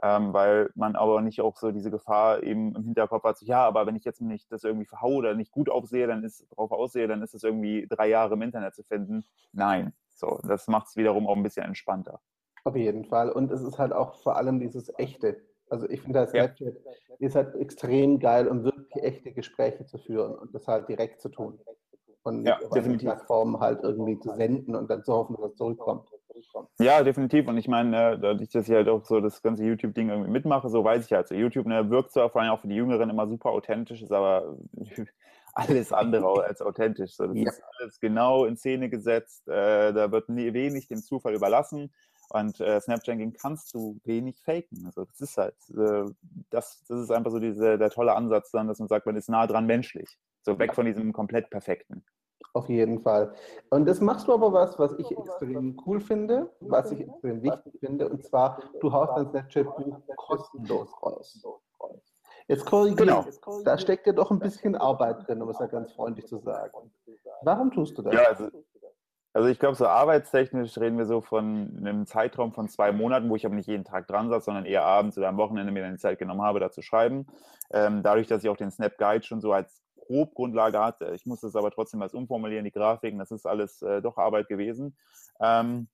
Ähm, 0.00 0.32
weil 0.32 0.70
man 0.76 0.94
aber 0.94 1.22
nicht 1.22 1.40
auch 1.40 1.56
so 1.56 1.72
diese 1.72 1.90
Gefahr 1.90 2.44
eben 2.44 2.76
im 2.76 2.84
Hinterkopf 2.84 3.24
hat, 3.24 3.36
so, 3.36 3.46
ja, 3.46 3.66
aber 3.66 3.84
wenn 3.84 3.96
ich 3.96 4.04
jetzt 4.04 4.20
nicht 4.20 4.50
das 4.52 4.62
irgendwie 4.62 4.86
verhaue 4.86 5.16
oder 5.16 5.34
nicht 5.34 5.50
gut 5.50 5.68
aufsehe, 5.68 6.06
dann 6.06 6.22
ist 6.22 6.46
drauf 6.54 6.70
aussehe, 6.70 7.08
dann 7.08 7.20
ist 7.20 7.34
es 7.34 7.42
irgendwie 7.42 7.88
drei 7.90 8.06
Jahre 8.06 8.34
im 8.34 8.42
Internet 8.42 8.76
zu 8.76 8.84
finden. 8.84 9.24
Nein. 9.52 9.92
So, 10.14 10.38
das 10.46 10.68
macht 10.68 10.86
es 10.86 10.96
wiederum 10.96 11.26
auch 11.26 11.36
ein 11.36 11.42
bisschen 11.42 11.66
entspannter. 11.66 12.20
Auf 12.62 12.76
jeden 12.76 13.06
Fall. 13.06 13.30
Und 13.32 13.50
es 13.50 13.60
ist 13.60 13.80
halt 13.80 13.92
auch 13.92 14.14
vor 14.22 14.36
allem 14.36 14.60
dieses 14.60 14.96
Echte. 14.98 15.42
Also 15.68 15.90
ich 15.90 16.02
finde, 16.02 16.20
das 16.20 16.32
ja. 16.32 16.48
ist 17.18 17.34
halt 17.34 17.56
extrem 17.56 18.20
geil, 18.20 18.46
um 18.46 18.62
wirklich 18.62 19.02
echte 19.02 19.32
Gespräche 19.32 19.84
zu 19.84 19.98
führen 19.98 20.36
und 20.36 20.54
das 20.54 20.68
halt 20.68 20.88
direkt 20.88 21.20
zu 21.20 21.28
tun 21.28 21.58
und 22.22 22.46
ja, 22.46 22.58
definitiv. 22.74 23.08
Plattformen 23.08 23.58
halt 23.60 23.82
irgendwie 23.82 24.18
zu 24.18 24.34
senden 24.34 24.74
und 24.74 24.90
dann 24.90 25.04
zu 25.04 25.12
hoffen, 25.12 25.36
dass 25.36 25.52
es 25.52 25.56
zurückkommt. 25.56 26.08
Ja, 26.78 27.02
definitiv. 27.02 27.48
Und 27.48 27.58
ich 27.58 27.68
meine, 27.68 28.12
äh, 28.12 28.18
dadurch, 28.18 28.50
dass 28.50 28.68
ich 28.68 28.74
halt 28.74 28.88
auch 28.88 29.04
so 29.04 29.20
das 29.20 29.42
ganze 29.42 29.64
YouTube-Ding 29.64 30.08
irgendwie 30.08 30.30
mitmache, 30.30 30.68
so 30.68 30.84
weiß 30.84 31.04
ich 31.06 31.12
halt, 31.12 31.28
so 31.28 31.34
YouTube 31.34 31.66
ne, 31.66 31.90
wirkt 31.90 32.12
zwar 32.12 32.30
vor 32.30 32.40
allem 32.40 32.52
auch 32.52 32.60
für 32.60 32.68
die 32.68 32.76
Jüngeren 32.76 33.10
immer 33.10 33.26
super 33.26 33.50
authentisch, 33.50 34.02
ist 34.02 34.12
aber 34.12 34.56
alles 35.54 35.92
andere 35.92 36.44
als 36.44 36.62
authentisch. 36.62 37.14
So, 37.16 37.26
das 37.26 37.36
ja. 37.36 37.50
ist 37.50 37.62
alles 37.78 38.00
genau 38.00 38.44
in 38.44 38.56
Szene 38.56 38.88
gesetzt, 38.88 39.48
äh, 39.48 39.92
da 39.92 40.10
wird 40.12 40.28
nie, 40.28 40.52
wenig 40.52 40.88
dem 40.88 41.02
Zufall 41.02 41.34
überlassen. 41.34 41.92
Und 42.32 42.60
äh, 42.60 42.80
Snapchatting 42.80 43.32
kannst 43.32 43.74
du 43.74 43.98
wenig 44.04 44.40
faken. 44.44 44.86
Also 44.86 45.04
das 45.04 45.20
ist 45.20 45.36
halt, 45.36 45.56
äh, 45.70 46.04
das, 46.50 46.84
das 46.86 47.00
ist 47.00 47.10
einfach 47.10 47.32
so 47.32 47.40
diese, 47.40 47.76
der 47.76 47.90
tolle 47.90 48.14
Ansatz 48.14 48.52
dann, 48.52 48.68
dass 48.68 48.78
man 48.78 48.86
sagt, 48.86 49.04
man 49.04 49.16
ist 49.16 49.28
nah 49.28 49.48
dran 49.48 49.66
menschlich. 49.66 50.16
So 50.42 50.58
weg 50.58 50.70
ja. 50.70 50.74
von 50.74 50.86
diesem 50.86 51.12
komplett 51.12 51.50
perfekten. 51.50 52.04
Auf 52.52 52.68
jeden 52.68 53.00
Fall. 53.00 53.32
Und 53.70 53.86
das 53.86 54.00
machst 54.00 54.26
du 54.26 54.34
aber 54.34 54.52
was, 54.52 54.78
was 54.78 54.92
ich 54.98 55.10
extrem 55.10 55.80
cool 55.86 56.00
finde, 56.00 56.50
was 56.60 56.90
ich 56.90 57.00
extrem 57.00 57.42
wichtig 57.42 57.78
finde, 57.78 58.08
und 58.08 58.24
zwar, 58.24 58.60
du 58.80 58.92
haust 58.92 59.16
dein 59.16 59.28
Snapchat-Buch 59.28 60.00
kostenlos 60.16 60.90
raus. 61.02 61.44
Jetzt 62.48 62.66
korrigiere 62.66 63.06
genau. 63.06 63.62
da 63.64 63.78
steckt 63.78 64.08
ja 64.08 64.12
doch 64.12 64.32
ein 64.32 64.40
bisschen 64.40 64.74
Arbeit 64.74 65.28
drin, 65.28 65.40
um 65.40 65.48
es 65.50 65.60
ja 65.60 65.66
ganz 65.66 65.92
freundlich 65.92 66.26
zu 66.26 66.38
sagen. 66.38 66.90
Warum 67.42 67.70
tust 67.70 67.96
du 67.96 68.02
das? 68.02 68.12
Ja, 68.12 68.22
also, 68.24 68.48
also 69.32 69.48
ich 69.48 69.60
glaube, 69.60 69.76
so 69.76 69.86
arbeitstechnisch 69.86 70.76
reden 70.78 70.98
wir 70.98 71.06
so 71.06 71.20
von 71.20 71.76
einem 71.78 72.06
Zeitraum 72.06 72.52
von 72.52 72.68
zwei 72.68 72.90
Monaten, 72.90 73.30
wo 73.30 73.36
ich 73.36 73.46
aber 73.46 73.54
nicht 73.54 73.68
jeden 73.68 73.84
Tag 73.84 74.08
dran 74.08 74.28
saß, 74.28 74.44
sondern 74.44 74.64
eher 74.64 74.82
abends 74.82 75.16
oder 75.16 75.28
am 75.28 75.36
Wochenende 75.36 75.70
mir 75.70 75.82
dann 75.84 75.92
die 75.92 76.00
Zeit 76.00 76.18
genommen 76.18 76.42
habe, 76.42 76.58
da 76.58 76.72
zu 76.72 76.82
schreiben. 76.82 77.28
Ähm, 77.72 78.02
dadurch, 78.02 78.26
dass 78.26 78.42
ich 78.42 78.50
auch 78.50 78.56
den 78.56 78.72
Snap 78.72 78.98
Guide 78.98 79.24
schon 79.24 79.40
so 79.40 79.52
als 79.52 79.84
Grobgrundlage 80.10 80.80
hatte, 80.80 81.12
ich 81.14 81.24
muss 81.24 81.40
das 81.40 81.54
aber 81.54 81.70
trotzdem 81.70 82.02
als 82.02 82.14
umformulieren, 82.14 82.64
die 82.64 82.72
Grafiken, 82.72 83.18
das 83.18 83.30
ist 83.30 83.46
alles 83.46 83.80
äh, 83.82 84.02
doch 84.02 84.18
Arbeit 84.18 84.48
gewesen. 84.48 84.96
Ähm, 85.40 85.88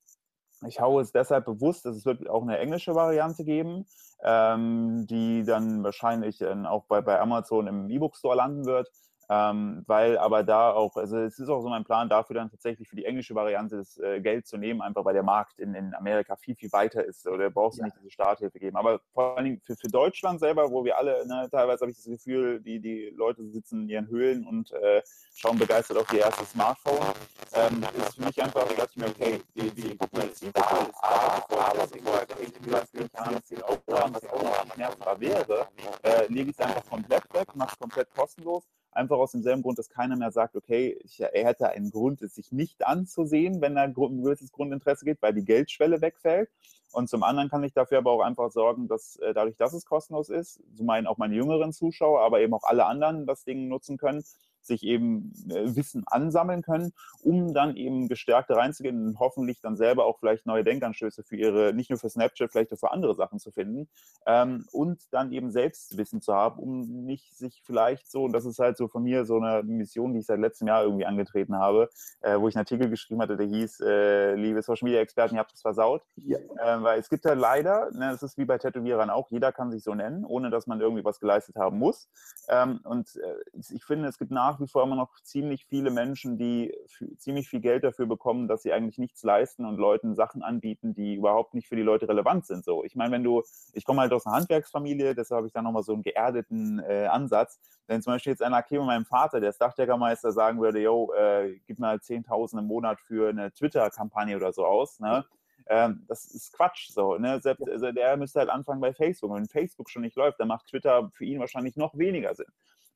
ich 0.66 0.80
haue 0.80 1.02
es 1.02 1.12
deshalb 1.12 1.44
bewusst, 1.44 1.84
dass 1.84 1.96
es 1.96 2.06
wird 2.06 2.28
auch 2.30 2.40
eine 2.40 2.58
englische 2.58 2.94
Variante 2.94 3.44
geben, 3.44 3.84
ähm, 4.22 5.06
die 5.06 5.44
dann 5.44 5.84
wahrscheinlich 5.84 6.40
äh, 6.40 6.54
auch 6.64 6.84
bei, 6.84 7.02
bei 7.02 7.20
Amazon 7.20 7.66
im 7.66 7.90
E-Book-Store 7.90 8.36
landen 8.36 8.64
wird. 8.64 8.90
Ähm, 9.28 9.82
weil 9.86 10.18
aber 10.18 10.44
da 10.44 10.72
auch, 10.72 10.96
also 10.96 11.18
es 11.18 11.38
ist 11.38 11.48
auch 11.48 11.60
so 11.60 11.68
mein 11.68 11.84
Plan, 11.84 12.08
dafür 12.08 12.34
dann 12.34 12.50
tatsächlich 12.50 12.88
für 12.88 12.94
die 12.94 13.04
englische 13.04 13.34
Variante 13.34 13.76
das 13.76 13.98
äh, 13.98 14.20
Geld 14.20 14.46
zu 14.46 14.56
nehmen, 14.56 14.80
einfach 14.80 15.04
weil 15.04 15.14
der 15.14 15.24
Markt 15.24 15.58
in, 15.58 15.74
in 15.74 15.94
Amerika 15.94 16.36
viel, 16.36 16.54
viel 16.54 16.70
weiter 16.72 17.04
ist. 17.04 17.26
Oder 17.26 17.50
brauchst 17.50 17.78
du 17.78 17.80
ja. 17.80 17.86
nicht 17.86 17.96
diese 17.98 18.10
Starthilfe 18.10 18.60
geben. 18.60 18.76
Aber 18.76 19.00
vor 19.12 19.36
allen 19.36 19.44
Dingen 19.44 19.60
für, 19.64 19.74
für 19.74 19.88
Deutschland 19.88 20.38
selber, 20.38 20.70
wo 20.70 20.84
wir 20.84 20.96
alle, 20.96 21.26
ne, 21.26 21.48
teilweise 21.50 21.80
habe 21.80 21.90
ich 21.90 21.96
das 21.96 22.06
Gefühl, 22.06 22.60
die, 22.60 22.80
die 22.80 23.12
Leute 23.16 23.44
sitzen 23.50 23.82
in 23.82 23.88
ihren 23.88 24.06
Höhlen 24.08 24.46
und 24.46 24.70
äh, 24.72 25.02
schauen 25.34 25.58
begeistert 25.58 25.96
auf 25.96 26.06
die 26.06 26.18
erste 26.18 26.44
Smartphone, 26.44 27.14
ähm, 27.54 27.84
ist 27.98 28.14
für 28.14 28.24
mich 28.24 28.40
einfach, 28.40 28.66
da 28.68 28.74
dachte 28.74 28.90
ich 28.90 28.96
mir, 28.96 29.08
okay, 29.08 29.42
die, 29.54 29.70
die, 29.70 29.98
mal, 30.12 30.28
das 30.28 30.42
ist 30.42 30.56
da, 30.56 31.86
bevor 31.90 32.22
ich 32.40 32.52
das 32.52 32.92
nicht 32.92 33.10
finanziell 33.16 33.62
aufbauen, 33.62 34.14
was 34.14 34.24
auch 34.30 34.42
noch 34.42 34.74
schmerzbar 34.74 35.20
wäre, 35.20 35.68
äh, 36.02 36.26
lege 36.28 36.50
ich 36.50 36.58
es 36.58 36.64
einfach 36.64 36.84
komplett 36.88 37.22
weg, 37.34 37.54
mache 37.54 37.72
es 37.72 37.78
komplett 37.78 38.14
kostenlos 38.14 38.64
Einfach 38.96 39.18
aus 39.18 39.32
demselben 39.32 39.62
Grund, 39.62 39.78
dass 39.78 39.90
keiner 39.90 40.16
mehr 40.16 40.30
sagt, 40.30 40.56
okay, 40.56 40.98
ich, 41.04 41.20
er 41.20 41.44
hätte 41.44 41.68
einen 41.68 41.90
Grund, 41.90 42.22
es 42.22 42.34
sich 42.34 42.50
nicht 42.50 42.86
anzusehen, 42.86 43.60
wenn 43.60 43.76
er 43.76 43.84
ein 43.84 43.94
gewisses 43.94 44.52
Grundinteresse 44.52 45.04
gibt, 45.04 45.22
weil 45.22 45.34
die 45.34 45.44
Geldschwelle 45.44 46.00
wegfällt. 46.00 46.48
Und 46.92 47.10
zum 47.10 47.22
anderen 47.22 47.50
kann 47.50 47.62
ich 47.62 47.74
dafür 47.74 47.98
aber 47.98 48.12
auch 48.12 48.22
einfach 48.22 48.50
sorgen, 48.50 48.88
dass 48.88 49.16
äh, 49.16 49.34
dadurch, 49.34 49.56
dass 49.56 49.74
es 49.74 49.84
kostenlos 49.84 50.30
ist, 50.30 50.62
so 50.74 50.82
meinen 50.82 51.06
auch 51.06 51.18
meine 51.18 51.34
jüngeren 51.34 51.72
Zuschauer, 51.72 52.22
aber 52.22 52.40
eben 52.40 52.54
auch 52.54 52.64
alle 52.64 52.86
anderen 52.86 53.26
das 53.26 53.44
Ding 53.44 53.68
nutzen 53.68 53.98
können, 53.98 54.24
sich 54.66 54.82
eben 54.82 55.32
äh, 55.50 55.76
Wissen 55.76 56.04
ansammeln 56.06 56.62
können, 56.62 56.92
um 57.22 57.54
dann 57.54 57.76
eben 57.76 58.08
gestärkt 58.08 58.50
reinzugehen 58.50 59.06
und 59.06 59.18
hoffentlich 59.18 59.60
dann 59.60 59.76
selber 59.76 60.04
auch 60.04 60.18
vielleicht 60.18 60.46
neue 60.46 60.64
Denkanstöße 60.64 61.22
für 61.22 61.36
ihre, 61.36 61.72
nicht 61.72 61.90
nur 61.90 61.98
für 61.98 62.10
Snapchat, 62.10 62.50
vielleicht 62.50 62.72
auch 62.72 62.78
für 62.78 62.90
andere 62.90 63.14
Sachen 63.14 63.38
zu 63.38 63.50
finden 63.50 63.88
ähm, 64.26 64.66
und 64.72 65.00
dann 65.10 65.32
eben 65.32 65.50
selbst 65.50 65.96
Wissen 65.96 66.20
zu 66.20 66.34
haben, 66.34 66.58
um 66.58 67.04
nicht 67.04 67.36
sich 67.36 67.62
vielleicht 67.64 68.10
so, 68.10 68.24
und 68.24 68.32
das 68.32 68.44
ist 68.44 68.58
halt 68.58 68.76
so 68.76 68.88
von 68.88 69.02
mir 69.02 69.24
so 69.24 69.38
eine 69.38 69.62
Mission, 69.62 70.12
die 70.12 70.20
ich 70.20 70.26
seit 70.26 70.40
letztem 70.40 70.68
Jahr 70.68 70.82
irgendwie 70.82 71.06
angetreten 71.06 71.56
habe, 71.56 71.88
äh, 72.20 72.38
wo 72.38 72.48
ich 72.48 72.56
einen 72.56 72.62
Artikel 72.62 72.90
geschrieben 72.90 73.20
hatte, 73.20 73.36
der 73.36 73.46
hieß, 73.46 73.80
äh, 73.80 74.34
liebe 74.34 74.62
Social 74.62 74.86
Media 74.86 75.00
Experten, 75.00 75.34
ihr 75.34 75.40
habt 75.40 75.52
es 75.52 75.60
versaut. 75.60 76.02
Ja. 76.16 76.38
Äh, 76.38 76.82
weil 76.82 76.98
es 76.98 77.08
gibt 77.08 77.24
ja 77.24 77.34
leider, 77.34 77.90
ne, 77.92 78.10
es 78.12 78.22
ist 78.22 78.38
wie 78.38 78.44
bei 78.44 78.58
Tätowierern 78.58 79.10
auch, 79.10 79.30
jeder 79.30 79.52
kann 79.52 79.70
sich 79.70 79.82
so 79.84 79.94
nennen, 79.94 80.24
ohne 80.24 80.50
dass 80.50 80.66
man 80.66 80.80
irgendwie 80.80 81.04
was 81.04 81.20
geleistet 81.20 81.56
haben 81.56 81.78
muss. 81.78 82.08
Ähm, 82.48 82.80
und 82.84 83.16
äh, 83.16 83.60
ich 83.70 83.84
finde, 83.84 84.08
es 84.08 84.18
gibt 84.18 84.30
nach 84.30 84.55
nach 84.56 84.60
wie 84.60 84.70
vor 84.70 84.82
immer 84.82 84.96
noch 84.96 85.20
ziemlich 85.22 85.66
viele 85.66 85.90
Menschen, 85.90 86.38
die 86.38 86.74
ziemlich 87.18 87.48
viel 87.48 87.60
Geld 87.60 87.84
dafür 87.84 88.06
bekommen, 88.06 88.48
dass 88.48 88.62
sie 88.62 88.72
eigentlich 88.72 88.98
nichts 88.98 89.22
leisten 89.22 89.64
und 89.66 89.76
Leuten 89.76 90.14
Sachen 90.14 90.42
anbieten, 90.42 90.94
die 90.94 91.14
überhaupt 91.14 91.54
nicht 91.54 91.68
für 91.68 91.76
die 91.76 91.82
Leute 91.82 92.08
relevant 92.08 92.46
sind. 92.46 92.64
So, 92.64 92.84
ich 92.84 92.96
meine, 92.96 93.12
wenn 93.12 93.24
du, 93.24 93.42
ich 93.74 93.84
komme 93.84 94.00
halt 94.00 94.12
aus 94.12 94.26
einer 94.26 94.36
Handwerksfamilie, 94.36 95.14
deshalb 95.14 95.38
habe 95.38 95.46
ich 95.46 95.52
da 95.52 95.62
nochmal 95.62 95.82
so 95.82 95.92
einen 95.92 96.02
geerdeten 96.02 96.78
äh, 96.80 97.06
Ansatz. 97.06 97.60
Wenn 97.86 98.02
zum 98.02 98.14
Beispiel 98.14 98.32
jetzt 98.32 98.42
einer 98.42 98.62
käme, 98.62 98.84
meinem 98.84 99.04
Vater, 99.04 99.40
der 99.40 99.50
ist 99.50 99.60
Dachdeckermeister, 99.60 100.32
sagen 100.32 100.60
würde, 100.60 100.80
yo, 100.80 101.12
äh, 101.12 101.58
gib 101.66 101.78
mal 101.78 101.96
10.000 101.96 102.58
im 102.58 102.66
Monat 102.66 103.00
für 103.00 103.28
eine 103.28 103.52
Twitter-Kampagne 103.52 104.36
oder 104.36 104.52
so 104.52 104.64
aus, 104.64 105.00
ne? 105.00 105.24
Ähm, 105.68 106.04
das 106.08 106.26
ist 106.26 106.52
Quatsch. 106.52 106.90
So, 106.90 107.16
ne? 107.16 107.40
Selbst, 107.40 107.68
also 107.68 107.90
der 107.92 108.16
müsste 108.16 108.40
halt 108.40 108.50
anfangen 108.50 108.80
bei 108.80 108.92
Facebook. 108.92 109.30
Und 109.30 109.38
wenn 109.38 109.48
Facebook 109.48 109.90
schon 109.90 110.02
nicht 110.02 110.16
läuft, 110.16 110.40
dann 110.40 110.48
macht 110.48 110.66
Twitter 110.68 111.10
für 111.12 111.24
ihn 111.24 111.40
wahrscheinlich 111.40 111.76
noch 111.76 111.96
weniger 111.96 112.34
Sinn. 112.34 112.46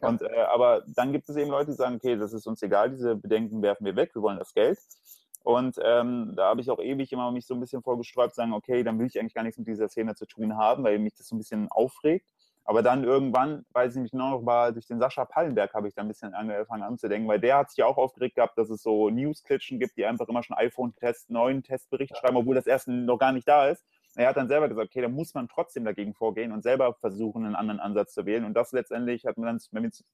Und, 0.00 0.22
äh, 0.22 0.42
aber 0.50 0.82
dann 0.86 1.12
gibt 1.12 1.28
es 1.28 1.36
eben 1.36 1.50
Leute, 1.50 1.72
die 1.72 1.76
sagen, 1.76 1.96
okay, 1.96 2.16
das 2.16 2.32
ist 2.32 2.46
uns 2.46 2.62
egal, 2.62 2.90
diese 2.90 3.16
Bedenken 3.16 3.60
werfen 3.60 3.84
wir 3.84 3.96
weg, 3.96 4.14
wir 4.14 4.22
wollen 4.22 4.38
das 4.38 4.54
Geld. 4.54 4.78
Und 5.42 5.76
ähm, 5.82 6.34
da 6.36 6.48
habe 6.48 6.60
ich 6.60 6.70
auch 6.70 6.80
ewig 6.80 7.12
immer 7.12 7.30
mich 7.32 7.46
so 7.46 7.54
ein 7.54 7.60
bisschen 7.60 7.82
vorgesträubt, 7.82 8.34
sagen, 8.34 8.52
okay, 8.52 8.82
dann 8.82 8.98
will 8.98 9.06
ich 9.06 9.18
eigentlich 9.18 9.34
gar 9.34 9.42
nichts 9.42 9.58
mit 9.58 9.68
dieser 9.68 9.88
Szene 9.88 10.14
zu 10.14 10.26
tun 10.26 10.56
haben, 10.56 10.84
weil 10.84 10.98
mich 10.98 11.14
das 11.14 11.28
so 11.28 11.34
ein 11.34 11.38
bisschen 11.38 11.68
aufregt. 11.70 12.30
Aber 12.64 12.82
dann 12.82 13.04
irgendwann, 13.04 13.64
weiß 13.72 13.96
ich 13.96 14.02
mich 14.02 14.12
noch, 14.12 14.44
war 14.46 14.72
durch 14.72 14.86
den 14.86 15.00
Sascha 15.00 15.24
Pallenberg 15.24 15.74
habe 15.74 15.88
ich 15.88 15.94
da 15.94 16.02
ein 16.02 16.08
bisschen 16.08 16.34
angefangen 16.34 16.82
anzudenken, 16.82 17.28
weil 17.28 17.40
der 17.40 17.58
hat 17.58 17.70
sich 17.70 17.78
ja 17.78 17.86
auch 17.86 17.96
aufgeregt 17.96 18.36
gehabt, 18.36 18.56
dass 18.58 18.70
es 18.70 18.82
so 18.82 19.10
News-Klitschen 19.10 19.78
gibt, 19.78 19.96
die 19.96 20.04
einfach 20.04 20.28
immer 20.28 20.42
schon 20.42 20.56
iPhone-Test, 20.56 21.30
neuen 21.30 21.62
Testbericht 21.62 22.16
schreiben, 22.16 22.36
obwohl 22.36 22.54
das 22.54 22.66
erste 22.66 22.92
noch 22.92 23.18
gar 23.18 23.32
nicht 23.32 23.48
da 23.48 23.68
ist. 23.68 23.84
Er 24.16 24.28
hat 24.28 24.36
dann 24.36 24.48
selber 24.48 24.68
gesagt, 24.68 24.90
okay, 24.90 25.02
da 25.02 25.08
muss 25.08 25.34
man 25.34 25.48
trotzdem 25.48 25.84
dagegen 25.84 26.14
vorgehen 26.14 26.52
und 26.52 26.62
selber 26.62 26.94
versuchen, 26.94 27.44
einen 27.44 27.54
anderen 27.54 27.80
Ansatz 27.80 28.12
zu 28.12 28.26
wählen. 28.26 28.44
Und 28.44 28.54
das 28.54 28.72
letztendlich 28.72 29.24
hat 29.24 29.38
mir 29.38 29.46
dann 29.46 29.60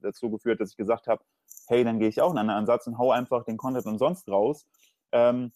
dazu 0.00 0.30
geführt, 0.30 0.60
dass 0.60 0.70
ich 0.70 0.76
gesagt 0.76 1.06
habe, 1.06 1.24
hey, 1.68 1.82
dann 1.82 1.98
gehe 1.98 2.08
ich 2.08 2.20
auch 2.20 2.28
einen 2.30 2.38
anderen 2.38 2.60
Ansatz 2.60 2.86
und 2.86 2.98
hau 2.98 3.10
einfach 3.10 3.44
den 3.44 3.56
Content 3.56 3.86
umsonst 3.86 4.28
raus. 4.28 4.66
Ähm, 5.12 5.50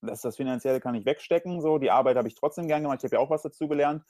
das, 0.00 0.22
das 0.22 0.36
Finanzielle 0.36 0.80
kann 0.80 0.94
ich 0.94 1.04
wegstecken, 1.04 1.60
so. 1.60 1.78
Die 1.78 1.90
Arbeit 1.90 2.16
habe 2.16 2.28
ich 2.28 2.34
trotzdem 2.34 2.66
gern 2.68 2.82
gemacht. 2.82 2.98
Ich 3.00 3.04
habe 3.04 3.16
ja 3.16 3.20
auch 3.20 3.30
was 3.30 3.42
dazu 3.42 3.68
gelernt. 3.68 4.02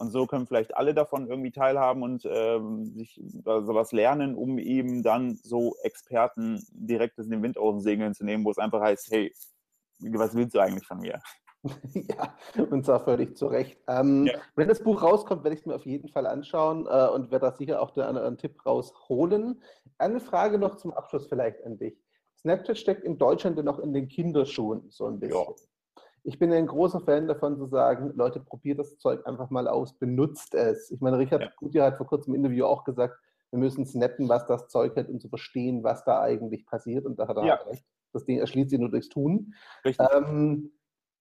Und 0.00 0.12
so 0.12 0.26
können 0.26 0.46
vielleicht 0.46 0.74
alle 0.78 0.94
davon 0.94 1.28
irgendwie 1.28 1.50
teilhaben 1.50 2.02
und 2.02 2.24
ähm, 2.24 2.86
sich 2.86 3.20
also 3.44 3.74
was 3.74 3.92
lernen, 3.92 4.34
um 4.34 4.58
eben 4.58 5.02
dann 5.02 5.38
so 5.42 5.76
Experten 5.82 6.64
direkt 6.72 7.18
in 7.18 7.28
den 7.28 7.42
Wind 7.42 7.58
aus 7.58 7.74
den 7.74 7.80
Segeln 7.82 8.14
zu 8.14 8.24
nehmen, 8.24 8.42
wo 8.46 8.50
es 8.50 8.56
einfach 8.56 8.80
heißt, 8.80 9.10
hey, 9.10 9.30
was 9.98 10.34
willst 10.34 10.54
du 10.54 10.60
eigentlich 10.60 10.86
von 10.86 11.00
mir? 11.00 11.20
ja, 11.92 12.34
und 12.70 12.86
zwar 12.86 13.04
völlig 13.04 13.36
zu 13.36 13.48
Recht. 13.48 13.78
Ähm, 13.88 14.24
ja. 14.24 14.38
Wenn 14.56 14.68
das 14.68 14.82
Buch 14.82 15.02
rauskommt, 15.02 15.44
werde 15.44 15.54
ich 15.54 15.60
es 15.60 15.66
mir 15.66 15.74
auf 15.74 15.84
jeden 15.84 16.08
Fall 16.08 16.26
anschauen 16.26 16.86
äh, 16.86 17.08
und 17.08 17.30
werde 17.30 17.50
da 17.50 17.52
sicher 17.52 17.82
auch 17.82 17.94
einen, 17.94 18.16
einen 18.16 18.38
Tipp 18.38 18.64
rausholen. 18.64 19.62
Eine 19.98 20.20
Frage 20.20 20.58
noch 20.58 20.76
zum 20.76 20.94
Abschluss 20.94 21.26
vielleicht 21.26 21.62
an 21.66 21.76
dich. 21.76 21.94
Snapchat 22.38 22.78
steckt 22.78 23.04
in 23.04 23.18
Deutschland 23.18 23.62
noch 23.62 23.78
in 23.78 23.92
den 23.92 24.08
Kinderschuhen 24.08 24.88
so 24.88 25.04
ein 25.04 25.20
bisschen. 25.20 25.36
Ja. 25.36 25.54
Ich 26.24 26.38
bin 26.38 26.52
ein 26.52 26.66
großer 26.66 27.00
Fan 27.00 27.26
davon 27.26 27.56
zu 27.56 27.66
sagen, 27.66 28.12
Leute, 28.14 28.40
probiert 28.40 28.78
das 28.78 28.98
Zeug 28.98 29.26
einfach 29.26 29.50
mal 29.50 29.68
aus, 29.68 29.94
benutzt 29.94 30.54
es. 30.54 30.90
Ich 30.90 31.00
meine, 31.00 31.18
Richard 31.18 31.42
ja. 31.42 31.50
Gutjahr 31.56 31.86
hat 31.88 31.96
vor 31.96 32.06
kurzem 32.06 32.34
im 32.34 32.44
Interview 32.44 32.66
auch 32.66 32.84
gesagt, 32.84 33.18
wir 33.50 33.58
müssen 33.58 33.84
snappen, 33.84 34.28
was 34.28 34.46
das 34.46 34.68
Zeug 34.68 34.96
hat, 34.96 35.08
um 35.08 35.20
zu 35.20 35.28
verstehen, 35.28 35.82
was 35.82 36.04
da 36.04 36.20
eigentlich 36.20 36.66
passiert. 36.66 37.04
Und 37.06 37.18
da 37.18 37.26
hat 37.26 37.36
er 37.36 37.44
ja. 37.44 37.54
recht. 37.54 37.84
Das 38.12 38.24
Ding 38.24 38.38
erschließt 38.38 38.70
sich 38.70 38.78
nur 38.78 38.90
durchs 38.90 39.08
Tun. 39.08 39.54
Ähm, 39.84 40.72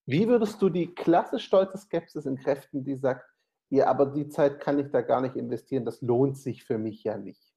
wie 0.06 0.28
würdest 0.28 0.62
du 0.62 0.70
die 0.70 0.94
klassisch 0.94 1.46
stolze 1.46 1.78
Skepsis 1.78 2.26
entkräften, 2.26 2.84
die 2.84 2.96
sagt, 2.96 3.26
ja, 3.70 3.88
aber 3.88 4.08
die 4.08 4.28
Zeit 4.28 4.60
kann 4.60 4.80
ich 4.80 4.90
da 4.90 5.02
gar 5.02 5.22
nicht 5.22 5.36
investieren, 5.36 5.86
das 5.86 6.02
lohnt 6.02 6.38
sich 6.38 6.64
für 6.64 6.80
mich 6.80 7.04
ja 7.04 7.18
nicht? 7.18 7.49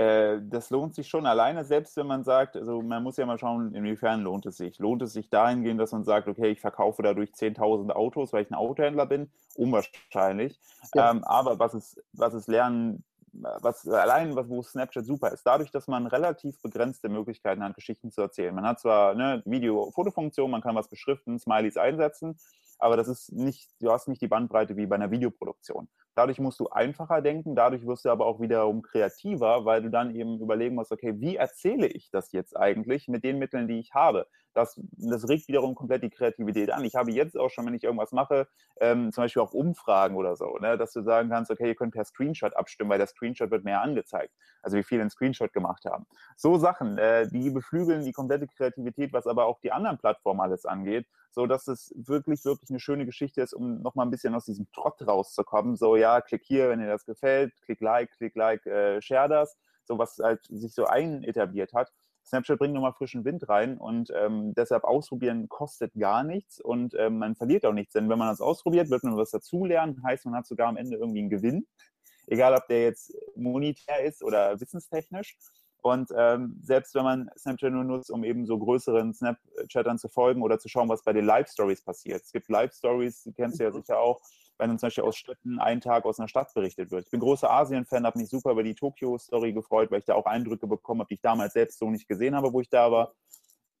Äh, 0.00 0.40
das 0.42 0.70
lohnt 0.70 0.94
sich 0.94 1.08
schon 1.08 1.26
alleine, 1.26 1.64
selbst 1.64 1.94
wenn 1.96 2.06
man 2.06 2.24
sagt, 2.24 2.56
also 2.56 2.80
man 2.80 3.02
muss 3.02 3.18
ja 3.18 3.26
mal 3.26 3.38
schauen, 3.38 3.74
inwiefern 3.74 4.22
lohnt 4.22 4.46
es 4.46 4.56
sich. 4.56 4.78
Lohnt 4.78 5.02
es 5.02 5.12
sich 5.12 5.28
dahingehend, 5.28 5.78
dass 5.78 5.92
man 5.92 6.04
sagt, 6.04 6.26
okay, 6.26 6.48
ich 6.48 6.60
verkaufe 6.60 7.02
dadurch 7.02 7.32
10.000 7.32 7.90
Autos, 7.90 8.32
weil 8.32 8.44
ich 8.44 8.50
ein 8.50 8.54
Autohändler 8.54 9.04
bin? 9.04 9.30
Unwahrscheinlich. 9.56 10.58
Ja. 10.94 11.10
Ähm, 11.10 11.22
aber 11.24 11.58
was 11.58 11.74
es, 11.74 12.02
was 12.14 12.32
es 12.32 12.46
lernen, 12.46 13.04
was 13.32 13.86
allein, 13.86 14.34
was, 14.36 14.48
wo 14.48 14.62
Snapchat 14.62 15.04
super 15.04 15.32
ist, 15.32 15.42
dadurch, 15.44 15.70
dass 15.70 15.86
man 15.86 16.06
relativ 16.06 16.60
begrenzte 16.62 17.10
Möglichkeiten 17.10 17.62
hat, 17.62 17.74
Geschichten 17.74 18.10
zu 18.10 18.22
erzählen. 18.22 18.54
Man 18.54 18.66
hat 18.66 18.80
zwar 18.80 19.12
eine 19.12 19.42
Video-Fotofunktion, 19.44 20.50
man 20.50 20.62
kann 20.62 20.74
was 20.76 20.88
beschriften, 20.88 21.38
Smileys 21.38 21.76
einsetzen, 21.76 22.38
aber 22.78 22.96
das 22.96 23.08
ist 23.08 23.32
nicht, 23.32 23.68
du 23.80 23.92
hast 23.92 24.08
nicht 24.08 24.22
die 24.22 24.28
Bandbreite 24.28 24.76
wie 24.76 24.86
bei 24.86 24.96
einer 24.96 25.10
Videoproduktion. 25.10 25.88
Dadurch 26.14 26.38
musst 26.38 26.60
du 26.60 26.68
einfacher 26.68 27.22
denken, 27.22 27.54
dadurch 27.54 27.86
wirst 27.86 28.04
du 28.04 28.10
aber 28.10 28.26
auch 28.26 28.40
wiederum 28.40 28.82
kreativer, 28.82 29.64
weil 29.64 29.82
du 29.82 29.90
dann 29.90 30.14
eben 30.14 30.40
überlegen 30.40 30.74
musst, 30.74 30.92
okay, 30.92 31.14
wie 31.18 31.36
erzähle 31.36 31.86
ich 31.86 32.10
das 32.10 32.32
jetzt 32.32 32.56
eigentlich 32.56 33.08
mit 33.08 33.24
den 33.24 33.38
Mitteln, 33.38 33.68
die 33.68 33.78
ich 33.78 33.94
habe? 33.94 34.26
Das, 34.52 34.80
das 34.92 35.28
regt 35.28 35.46
wiederum 35.48 35.74
komplett 35.74 36.02
die 36.02 36.10
Kreativität 36.10 36.72
an. 36.72 36.84
Ich 36.84 36.96
habe 36.96 37.12
jetzt 37.12 37.38
auch 37.38 37.50
schon, 37.50 37.66
wenn 37.66 37.74
ich 37.74 37.84
irgendwas 37.84 38.10
mache, 38.12 38.48
ähm, 38.80 39.12
zum 39.12 39.22
Beispiel 39.24 39.42
auch 39.42 39.52
Umfragen 39.52 40.16
oder 40.16 40.34
so, 40.36 40.56
ne, 40.58 40.76
dass 40.76 40.92
du 40.92 41.02
sagen 41.02 41.30
kannst, 41.30 41.50
okay, 41.50 41.68
ihr 41.68 41.74
könnt 41.76 41.94
per 41.94 42.04
Screenshot 42.04 42.56
abstimmen, 42.56 42.90
weil 42.90 42.98
der 42.98 43.06
Screenshot 43.06 43.50
wird 43.50 43.64
mehr 43.64 43.80
angezeigt. 43.80 44.34
Also 44.62 44.76
wie 44.76 44.82
viele 44.82 45.02
einen 45.02 45.10
Screenshot 45.10 45.52
gemacht 45.52 45.84
haben. 45.84 46.06
So 46.36 46.58
Sachen, 46.58 46.98
äh, 46.98 47.28
die 47.28 47.50
beflügeln 47.50 48.04
die 48.04 48.12
komplette 48.12 48.48
Kreativität, 48.48 49.12
was 49.12 49.26
aber 49.26 49.46
auch 49.46 49.60
die 49.60 49.72
anderen 49.72 49.98
Plattformen 49.98 50.40
alles 50.40 50.64
angeht, 50.64 51.06
so 51.30 51.46
dass 51.46 51.68
es 51.68 51.92
wirklich, 51.96 52.44
wirklich 52.44 52.70
eine 52.70 52.80
schöne 52.80 53.06
Geschichte 53.06 53.40
ist, 53.40 53.54
um 53.54 53.80
nochmal 53.82 54.06
ein 54.06 54.10
bisschen 54.10 54.34
aus 54.34 54.46
diesem 54.46 54.70
Trott 54.72 55.00
rauszukommen. 55.06 55.76
So, 55.76 55.96
ja, 56.00 56.20
klick 56.20 56.42
hier, 56.44 56.68
wenn 56.68 56.80
dir 56.80 56.88
das 56.88 57.04
gefällt, 57.04 57.52
klick 57.62 57.80
like, 57.80 58.10
klick 58.16 58.34
like, 58.34 58.64
äh, 58.66 59.00
share 59.00 59.28
das. 59.28 59.56
So 59.84 59.98
was 59.98 60.18
halt 60.18 60.40
sich 60.48 60.74
so 60.74 60.86
ein 60.86 61.22
etabliert 61.24 61.72
hat. 61.72 61.90
Snapchat 62.26 62.58
bringt 62.58 62.74
nochmal 62.74 62.92
frischen 62.92 63.24
Wind 63.24 63.48
rein 63.48 63.78
und 63.78 64.12
ähm, 64.14 64.54
deshalb 64.54 64.84
ausprobieren 64.84 65.48
kostet 65.48 65.92
gar 65.94 66.22
nichts 66.22 66.60
und 66.60 66.94
ähm, 66.98 67.18
man 67.18 67.34
verliert 67.34 67.64
auch 67.64 67.72
nichts, 67.72 67.94
denn 67.94 68.08
wenn 68.08 68.18
man 68.18 68.28
das 68.28 68.40
ausprobiert, 68.40 68.90
wird 68.90 69.02
man 69.02 69.16
was 69.16 69.30
dazulernen, 69.30 70.02
heißt 70.04 70.26
man 70.26 70.36
hat 70.36 70.46
sogar 70.46 70.68
am 70.68 70.76
Ende 70.76 70.96
irgendwie 70.96 71.20
einen 71.20 71.30
Gewinn, 71.30 71.66
egal 72.26 72.54
ob 72.54 72.66
der 72.68 72.84
jetzt 72.84 73.14
monetär 73.34 74.04
ist 74.04 74.22
oder 74.22 74.60
wissenstechnisch. 74.60 75.36
Und 75.82 76.10
ähm, 76.14 76.60
selbst 76.62 76.94
wenn 76.94 77.04
man 77.04 77.30
Snapchat 77.38 77.72
nur 77.72 77.84
nutzt, 77.84 78.10
um 78.10 78.22
eben 78.22 78.44
so 78.44 78.58
größeren 78.58 79.14
Snapchattern 79.14 79.98
zu 79.98 80.08
folgen 80.08 80.42
oder 80.42 80.58
zu 80.58 80.68
schauen, 80.68 80.90
was 80.90 81.02
bei 81.02 81.14
den 81.14 81.24
Live-Stories 81.24 81.82
passiert. 81.82 82.22
Es 82.22 82.32
gibt 82.32 82.50
Live-Stories, 82.50 83.22
die 83.22 83.32
kennst 83.32 83.58
du 83.58 83.64
ja 83.64 83.70
mhm. 83.70 83.74
sicher 83.76 83.98
auch, 83.98 84.20
wenn 84.60 84.78
zum 84.78 84.86
Beispiel 84.86 85.04
aus 85.04 85.16
Städten 85.16 85.58
einen 85.58 85.80
Tag 85.80 86.04
aus 86.04 86.18
einer 86.18 86.28
Stadt 86.28 86.52
berichtet 86.54 86.90
wird. 86.90 87.06
Ich 87.06 87.10
bin 87.10 87.20
großer 87.20 87.50
Asien-Fan, 87.50 88.06
habe 88.06 88.18
mich 88.18 88.28
super 88.28 88.52
über 88.52 88.62
die 88.62 88.74
Tokio-Story 88.74 89.52
gefreut, 89.52 89.90
weil 89.90 90.00
ich 90.00 90.04
da 90.04 90.14
auch 90.14 90.26
Eindrücke 90.26 90.66
bekommen 90.66 91.00
habe, 91.00 91.08
die 91.08 91.14
ich 91.14 91.20
damals 91.20 91.54
selbst 91.54 91.78
so 91.78 91.90
nicht 91.90 92.06
gesehen 92.06 92.36
habe, 92.36 92.52
wo 92.52 92.60
ich 92.60 92.68
da 92.68 92.92
war. 92.92 93.14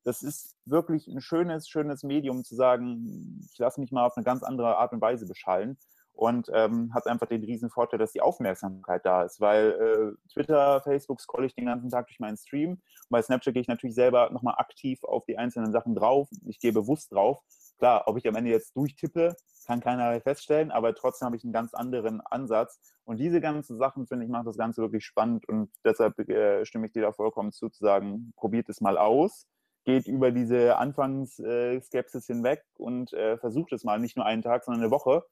Das 0.02 0.22
ist 0.22 0.56
wirklich 0.64 1.06
ein 1.08 1.20
schönes, 1.20 1.68
schönes 1.68 2.02
Medium 2.02 2.42
zu 2.42 2.54
sagen, 2.56 3.46
ich 3.52 3.58
lasse 3.58 3.80
mich 3.80 3.92
mal 3.92 4.06
auf 4.06 4.16
eine 4.16 4.24
ganz 4.24 4.42
andere 4.42 4.78
Art 4.78 4.92
und 4.92 5.02
Weise 5.02 5.26
beschallen 5.26 5.76
und 6.14 6.50
ähm, 6.52 6.92
hat 6.94 7.06
einfach 7.06 7.26
den 7.26 7.44
riesen 7.44 7.70
Vorteil, 7.70 7.98
dass 7.98 8.12
die 8.12 8.20
Aufmerksamkeit 8.20 9.04
da 9.04 9.24
ist, 9.24 9.40
weil 9.40 10.16
äh, 10.18 10.30
Twitter, 10.32 10.80
Facebook 10.82 11.20
scrolle 11.20 11.46
ich 11.46 11.54
den 11.54 11.66
ganzen 11.66 11.90
Tag 11.90 12.06
durch 12.06 12.20
meinen 12.20 12.36
Stream 12.36 12.72
und 12.72 12.80
bei 13.10 13.22
Snapchat 13.22 13.54
gehe 13.54 13.62
ich 13.62 13.68
natürlich 13.68 13.94
selber 13.94 14.30
nochmal 14.30 14.54
aktiv 14.56 15.02
auf 15.04 15.24
die 15.26 15.38
einzelnen 15.38 15.72
Sachen 15.72 15.94
drauf. 15.94 16.28
Ich 16.46 16.58
gehe 16.58 16.72
bewusst 16.72 17.12
drauf. 17.12 17.38
Klar, 17.78 18.02
ob 18.06 18.18
ich 18.18 18.28
am 18.28 18.36
Ende 18.36 18.50
jetzt 18.50 18.76
durchtippe, 18.76 19.34
kann 19.70 19.80
keiner 19.80 20.20
feststellen, 20.20 20.72
aber 20.72 20.96
trotzdem 20.96 21.26
habe 21.26 21.36
ich 21.36 21.44
einen 21.44 21.52
ganz 21.52 21.74
anderen 21.74 22.20
Ansatz. 22.22 22.80
Und 23.04 23.18
diese 23.18 23.40
ganzen 23.40 23.78
Sachen, 23.78 24.08
finde 24.08 24.24
ich, 24.24 24.30
macht 24.30 24.48
das 24.48 24.56
Ganze 24.56 24.82
wirklich 24.82 25.04
spannend 25.04 25.48
und 25.48 25.70
deshalb 25.84 26.18
äh, 26.28 26.64
stimme 26.64 26.86
ich 26.88 26.92
dir 26.92 27.02
da 27.02 27.12
vollkommen 27.12 27.52
zu, 27.52 27.68
zu 27.68 27.84
sagen, 27.84 28.32
probiert 28.36 28.68
es 28.68 28.80
mal 28.80 28.98
aus, 28.98 29.46
geht 29.84 30.08
über 30.08 30.32
diese 30.32 30.76
Anfangsskepsis 30.76 32.28
äh, 32.28 32.32
hinweg 32.32 32.64
und 32.78 33.12
äh, 33.12 33.38
versucht 33.38 33.72
es 33.72 33.84
mal 33.84 34.00
nicht 34.00 34.16
nur 34.16 34.26
einen 34.26 34.42
Tag, 34.42 34.64
sondern 34.64 34.82
eine 34.82 34.90
Woche. 34.90 35.22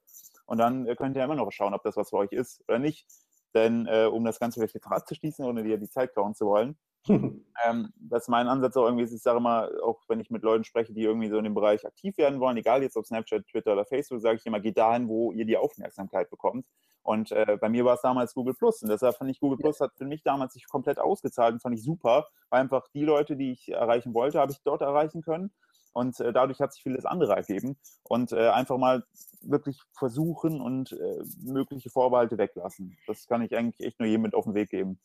Und 0.45 0.57
dann 0.57 0.87
äh, 0.87 0.95
könnt 0.95 1.17
ihr 1.17 1.23
immer 1.25 1.35
noch 1.35 1.51
schauen, 1.51 1.73
ob 1.73 1.83
das 1.83 1.97
was 1.97 2.11
für 2.11 2.17
euch 2.17 2.31
ist 2.31 2.63
oder 2.69 2.79
nicht. 2.79 3.05
Denn 3.53 3.87
äh, 3.87 4.05
um 4.05 4.23
das 4.25 4.39
Ganze 4.39 4.59
vielleicht 4.59 4.75
jetzt 4.75 4.87
abzuschließen, 4.87 5.43
ohne 5.45 5.63
dir 5.63 5.77
die 5.77 5.89
Zeit 5.89 6.13
klauen 6.13 6.35
zu 6.35 6.45
wollen, 6.45 6.77
ähm, 7.07 7.93
das 7.95 8.23
ist 8.23 8.29
mein 8.29 8.47
Ansatz 8.47 8.75
auch 8.77 8.85
irgendwie, 8.85 9.03
ich 9.03 9.21
sage 9.21 9.37
immer, 9.37 9.69
auch 9.83 10.01
wenn 10.07 10.19
ich 10.19 10.29
mit 10.29 10.43
Leuten 10.43 10.63
spreche, 10.63 10.93
die 10.93 11.03
irgendwie 11.03 11.29
so 11.29 11.37
in 11.37 11.45
dem 11.45 11.55
Bereich 11.55 11.85
aktiv 11.85 12.17
werden 12.17 12.39
wollen, 12.39 12.57
egal 12.57 12.83
jetzt 12.83 12.97
ob 12.97 13.05
Snapchat, 13.05 13.47
Twitter 13.47 13.73
oder 13.73 13.85
Facebook, 13.85 14.21
sage 14.21 14.37
ich 14.37 14.45
immer, 14.45 14.59
geht 14.59 14.77
dahin, 14.77 15.07
wo 15.07 15.31
ihr 15.31 15.45
die 15.45 15.57
Aufmerksamkeit 15.57 16.29
bekommt. 16.29 16.65
Und 17.01 17.31
äh, 17.31 17.57
bei 17.59 17.69
mir 17.69 17.85
war 17.85 17.95
es 17.95 18.01
damals 18.01 18.33
Google 18.33 18.53
Plus. 18.53 18.83
Und 18.83 18.89
deshalb 18.89 19.15
fand 19.15 19.31
ich, 19.31 19.39
Google 19.39 19.57
Plus 19.57 19.79
hat 19.79 19.93
für 19.95 20.05
mich 20.05 20.21
damals 20.21 20.53
sich 20.53 20.67
komplett 20.67 20.99
ausgezahlt 20.99 21.53
und 21.53 21.61
fand 21.61 21.75
ich 21.75 21.83
super, 21.83 22.27
weil 22.49 22.61
einfach 22.61 22.87
die 22.93 23.03
Leute, 23.03 23.35
die 23.35 23.51
ich 23.51 23.69
erreichen 23.69 24.13
wollte, 24.13 24.39
habe 24.39 24.51
ich 24.51 24.61
dort 24.63 24.81
erreichen 24.81 25.21
können. 25.21 25.51
Und 25.93 26.19
äh, 26.19 26.31
dadurch 26.31 26.59
hat 26.59 26.73
sich 26.73 26.83
vieles 26.83 27.05
andere 27.05 27.35
ergeben. 27.35 27.77
Und 28.03 28.31
äh, 28.31 28.49
einfach 28.49 28.77
mal 28.77 29.03
wirklich 29.41 29.81
versuchen 29.93 30.61
und 30.61 30.91
äh, 30.91 31.23
mögliche 31.41 31.89
Vorbehalte 31.89 32.37
weglassen. 32.37 32.97
Das 33.07 33.27
kann 33.27 33.41
ich 33.41 33.55
eigentlich 33.55 33.85
echt 33.85 33.99
nur 33.99 34.07
jedem 34.07 34.23
mit 34.23 34.35
auf 34.35 34.45
den 34.45 34.53
Weg 34.53 34.69
geben. 34.69 34.99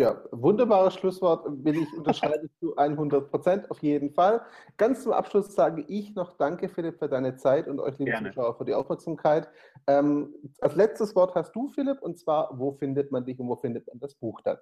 Ja, 0.00 0.22
wunderbares 0.30 0.94
Schlusswort, 0.94 1.44
will 1.64 1.82
ich 1.82 1.92
unterscheiden 1.92 2.48
zu 2.60 2.76
100 2.76 3.28
Prozent, 3.32 3.68
auf 3.68 3.82
jeden 3.82 4.12
Fall. 4.12 4.42
Ganz 4.76 5.02
zum 5.02 5.10
Abschluss 5.10 5.52
sage 5.52 5.84
ich 5.88 6.14
noch 6.14 6.36
Danke, 6.36 6.68
Philipp, 6.68 7.00
für 7.00 7.08
deine 7.08 7.34
Zeit 7.34 7.66
und 7.66 7.80
euch, 7.80 7.98
liebe 7.98 8.12
Gerne. 8.12 8.28
Zuschauer, 8.28 8.56
für 8.56 8.64
die 8.64 8.74
Aufmerksamkeit. 8.74 9.48
Ähm, 9.88 10.32
als 10.60 10.76
letztes 10.76 11.16
Wort 11.16 11.34
hast 11.34 11.52
du, 11.56 11.68
Philipp, 11.70 12.00
und 12.00 12.16
zwar, 12.16 12.56
wo 12.56 12.74
findet 12.74 13.10
man 13.10 13.24
dich 13.24 13.40
und 13.40 13.48
wo 13.48 13.56
findet 13.56 13.88
man 13.88 13.98
das 13.98 14.14
Buch 14.14 14.40
dann? 14.42 14.58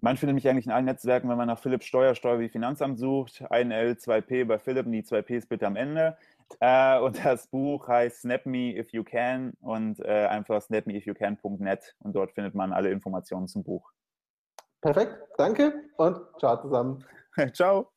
Man 0.00 0.16
findet 0.16 0.34
mich 0.34 0.48
eigentlich 0.48 0.66
in 0.66 0.72
allen 0.72 0.84
Netzwerken, 0.84 1.28
wenn 1.28 1.36
man 1.36 1.46
nach 1.46 1.58
Philipp 1.58 1.82
Steuer, 1.82 2.14
Steuer 2.14 2.38
wie 2.38 2.48
Finanzamt 2.48 2.98
sucht. 2.98 3.42
1L, 3.42 3.98
2P 3.98 4.44
bei 4.44 4.58
Philipp 4.58 4.86
und 4.86 4.92
die 4.92 5.02
2Ps 5.02 5.48
bitte 5.48 5.66
am 5.66 5.76
Ende. 5.76 6.16
Äh, 6.60 6.98
und 6.98 7.24
das 7.24 7.46
Buch 7.46 7.88
heißt 7.88 8.20
Snap 8.20 8.46
Me 8.46 8.76
If 8.76 8.92
You 8.92 9.02
Can 9.02 9.54
und 9.60 10.00
äh, 10.00 10.26
einfach 10.26 10.60
snapmeifyoucan.net 10.62 11.96
und 12.00 12.14
dort 12.14 12.32
findet 12.32 12.54
man 12.54 12.72
alle 12.72 12.90
Informationen 12.90 13.48
zum 13.48 13.62
Buch. 13.62 13.90
Perfekt, 14.80 15.16
danke 15.38 15.72
und 15.96 16.20
ciao 16.38 16.60
zusammen. 16.60 17.04
ciao. 17.54 17.93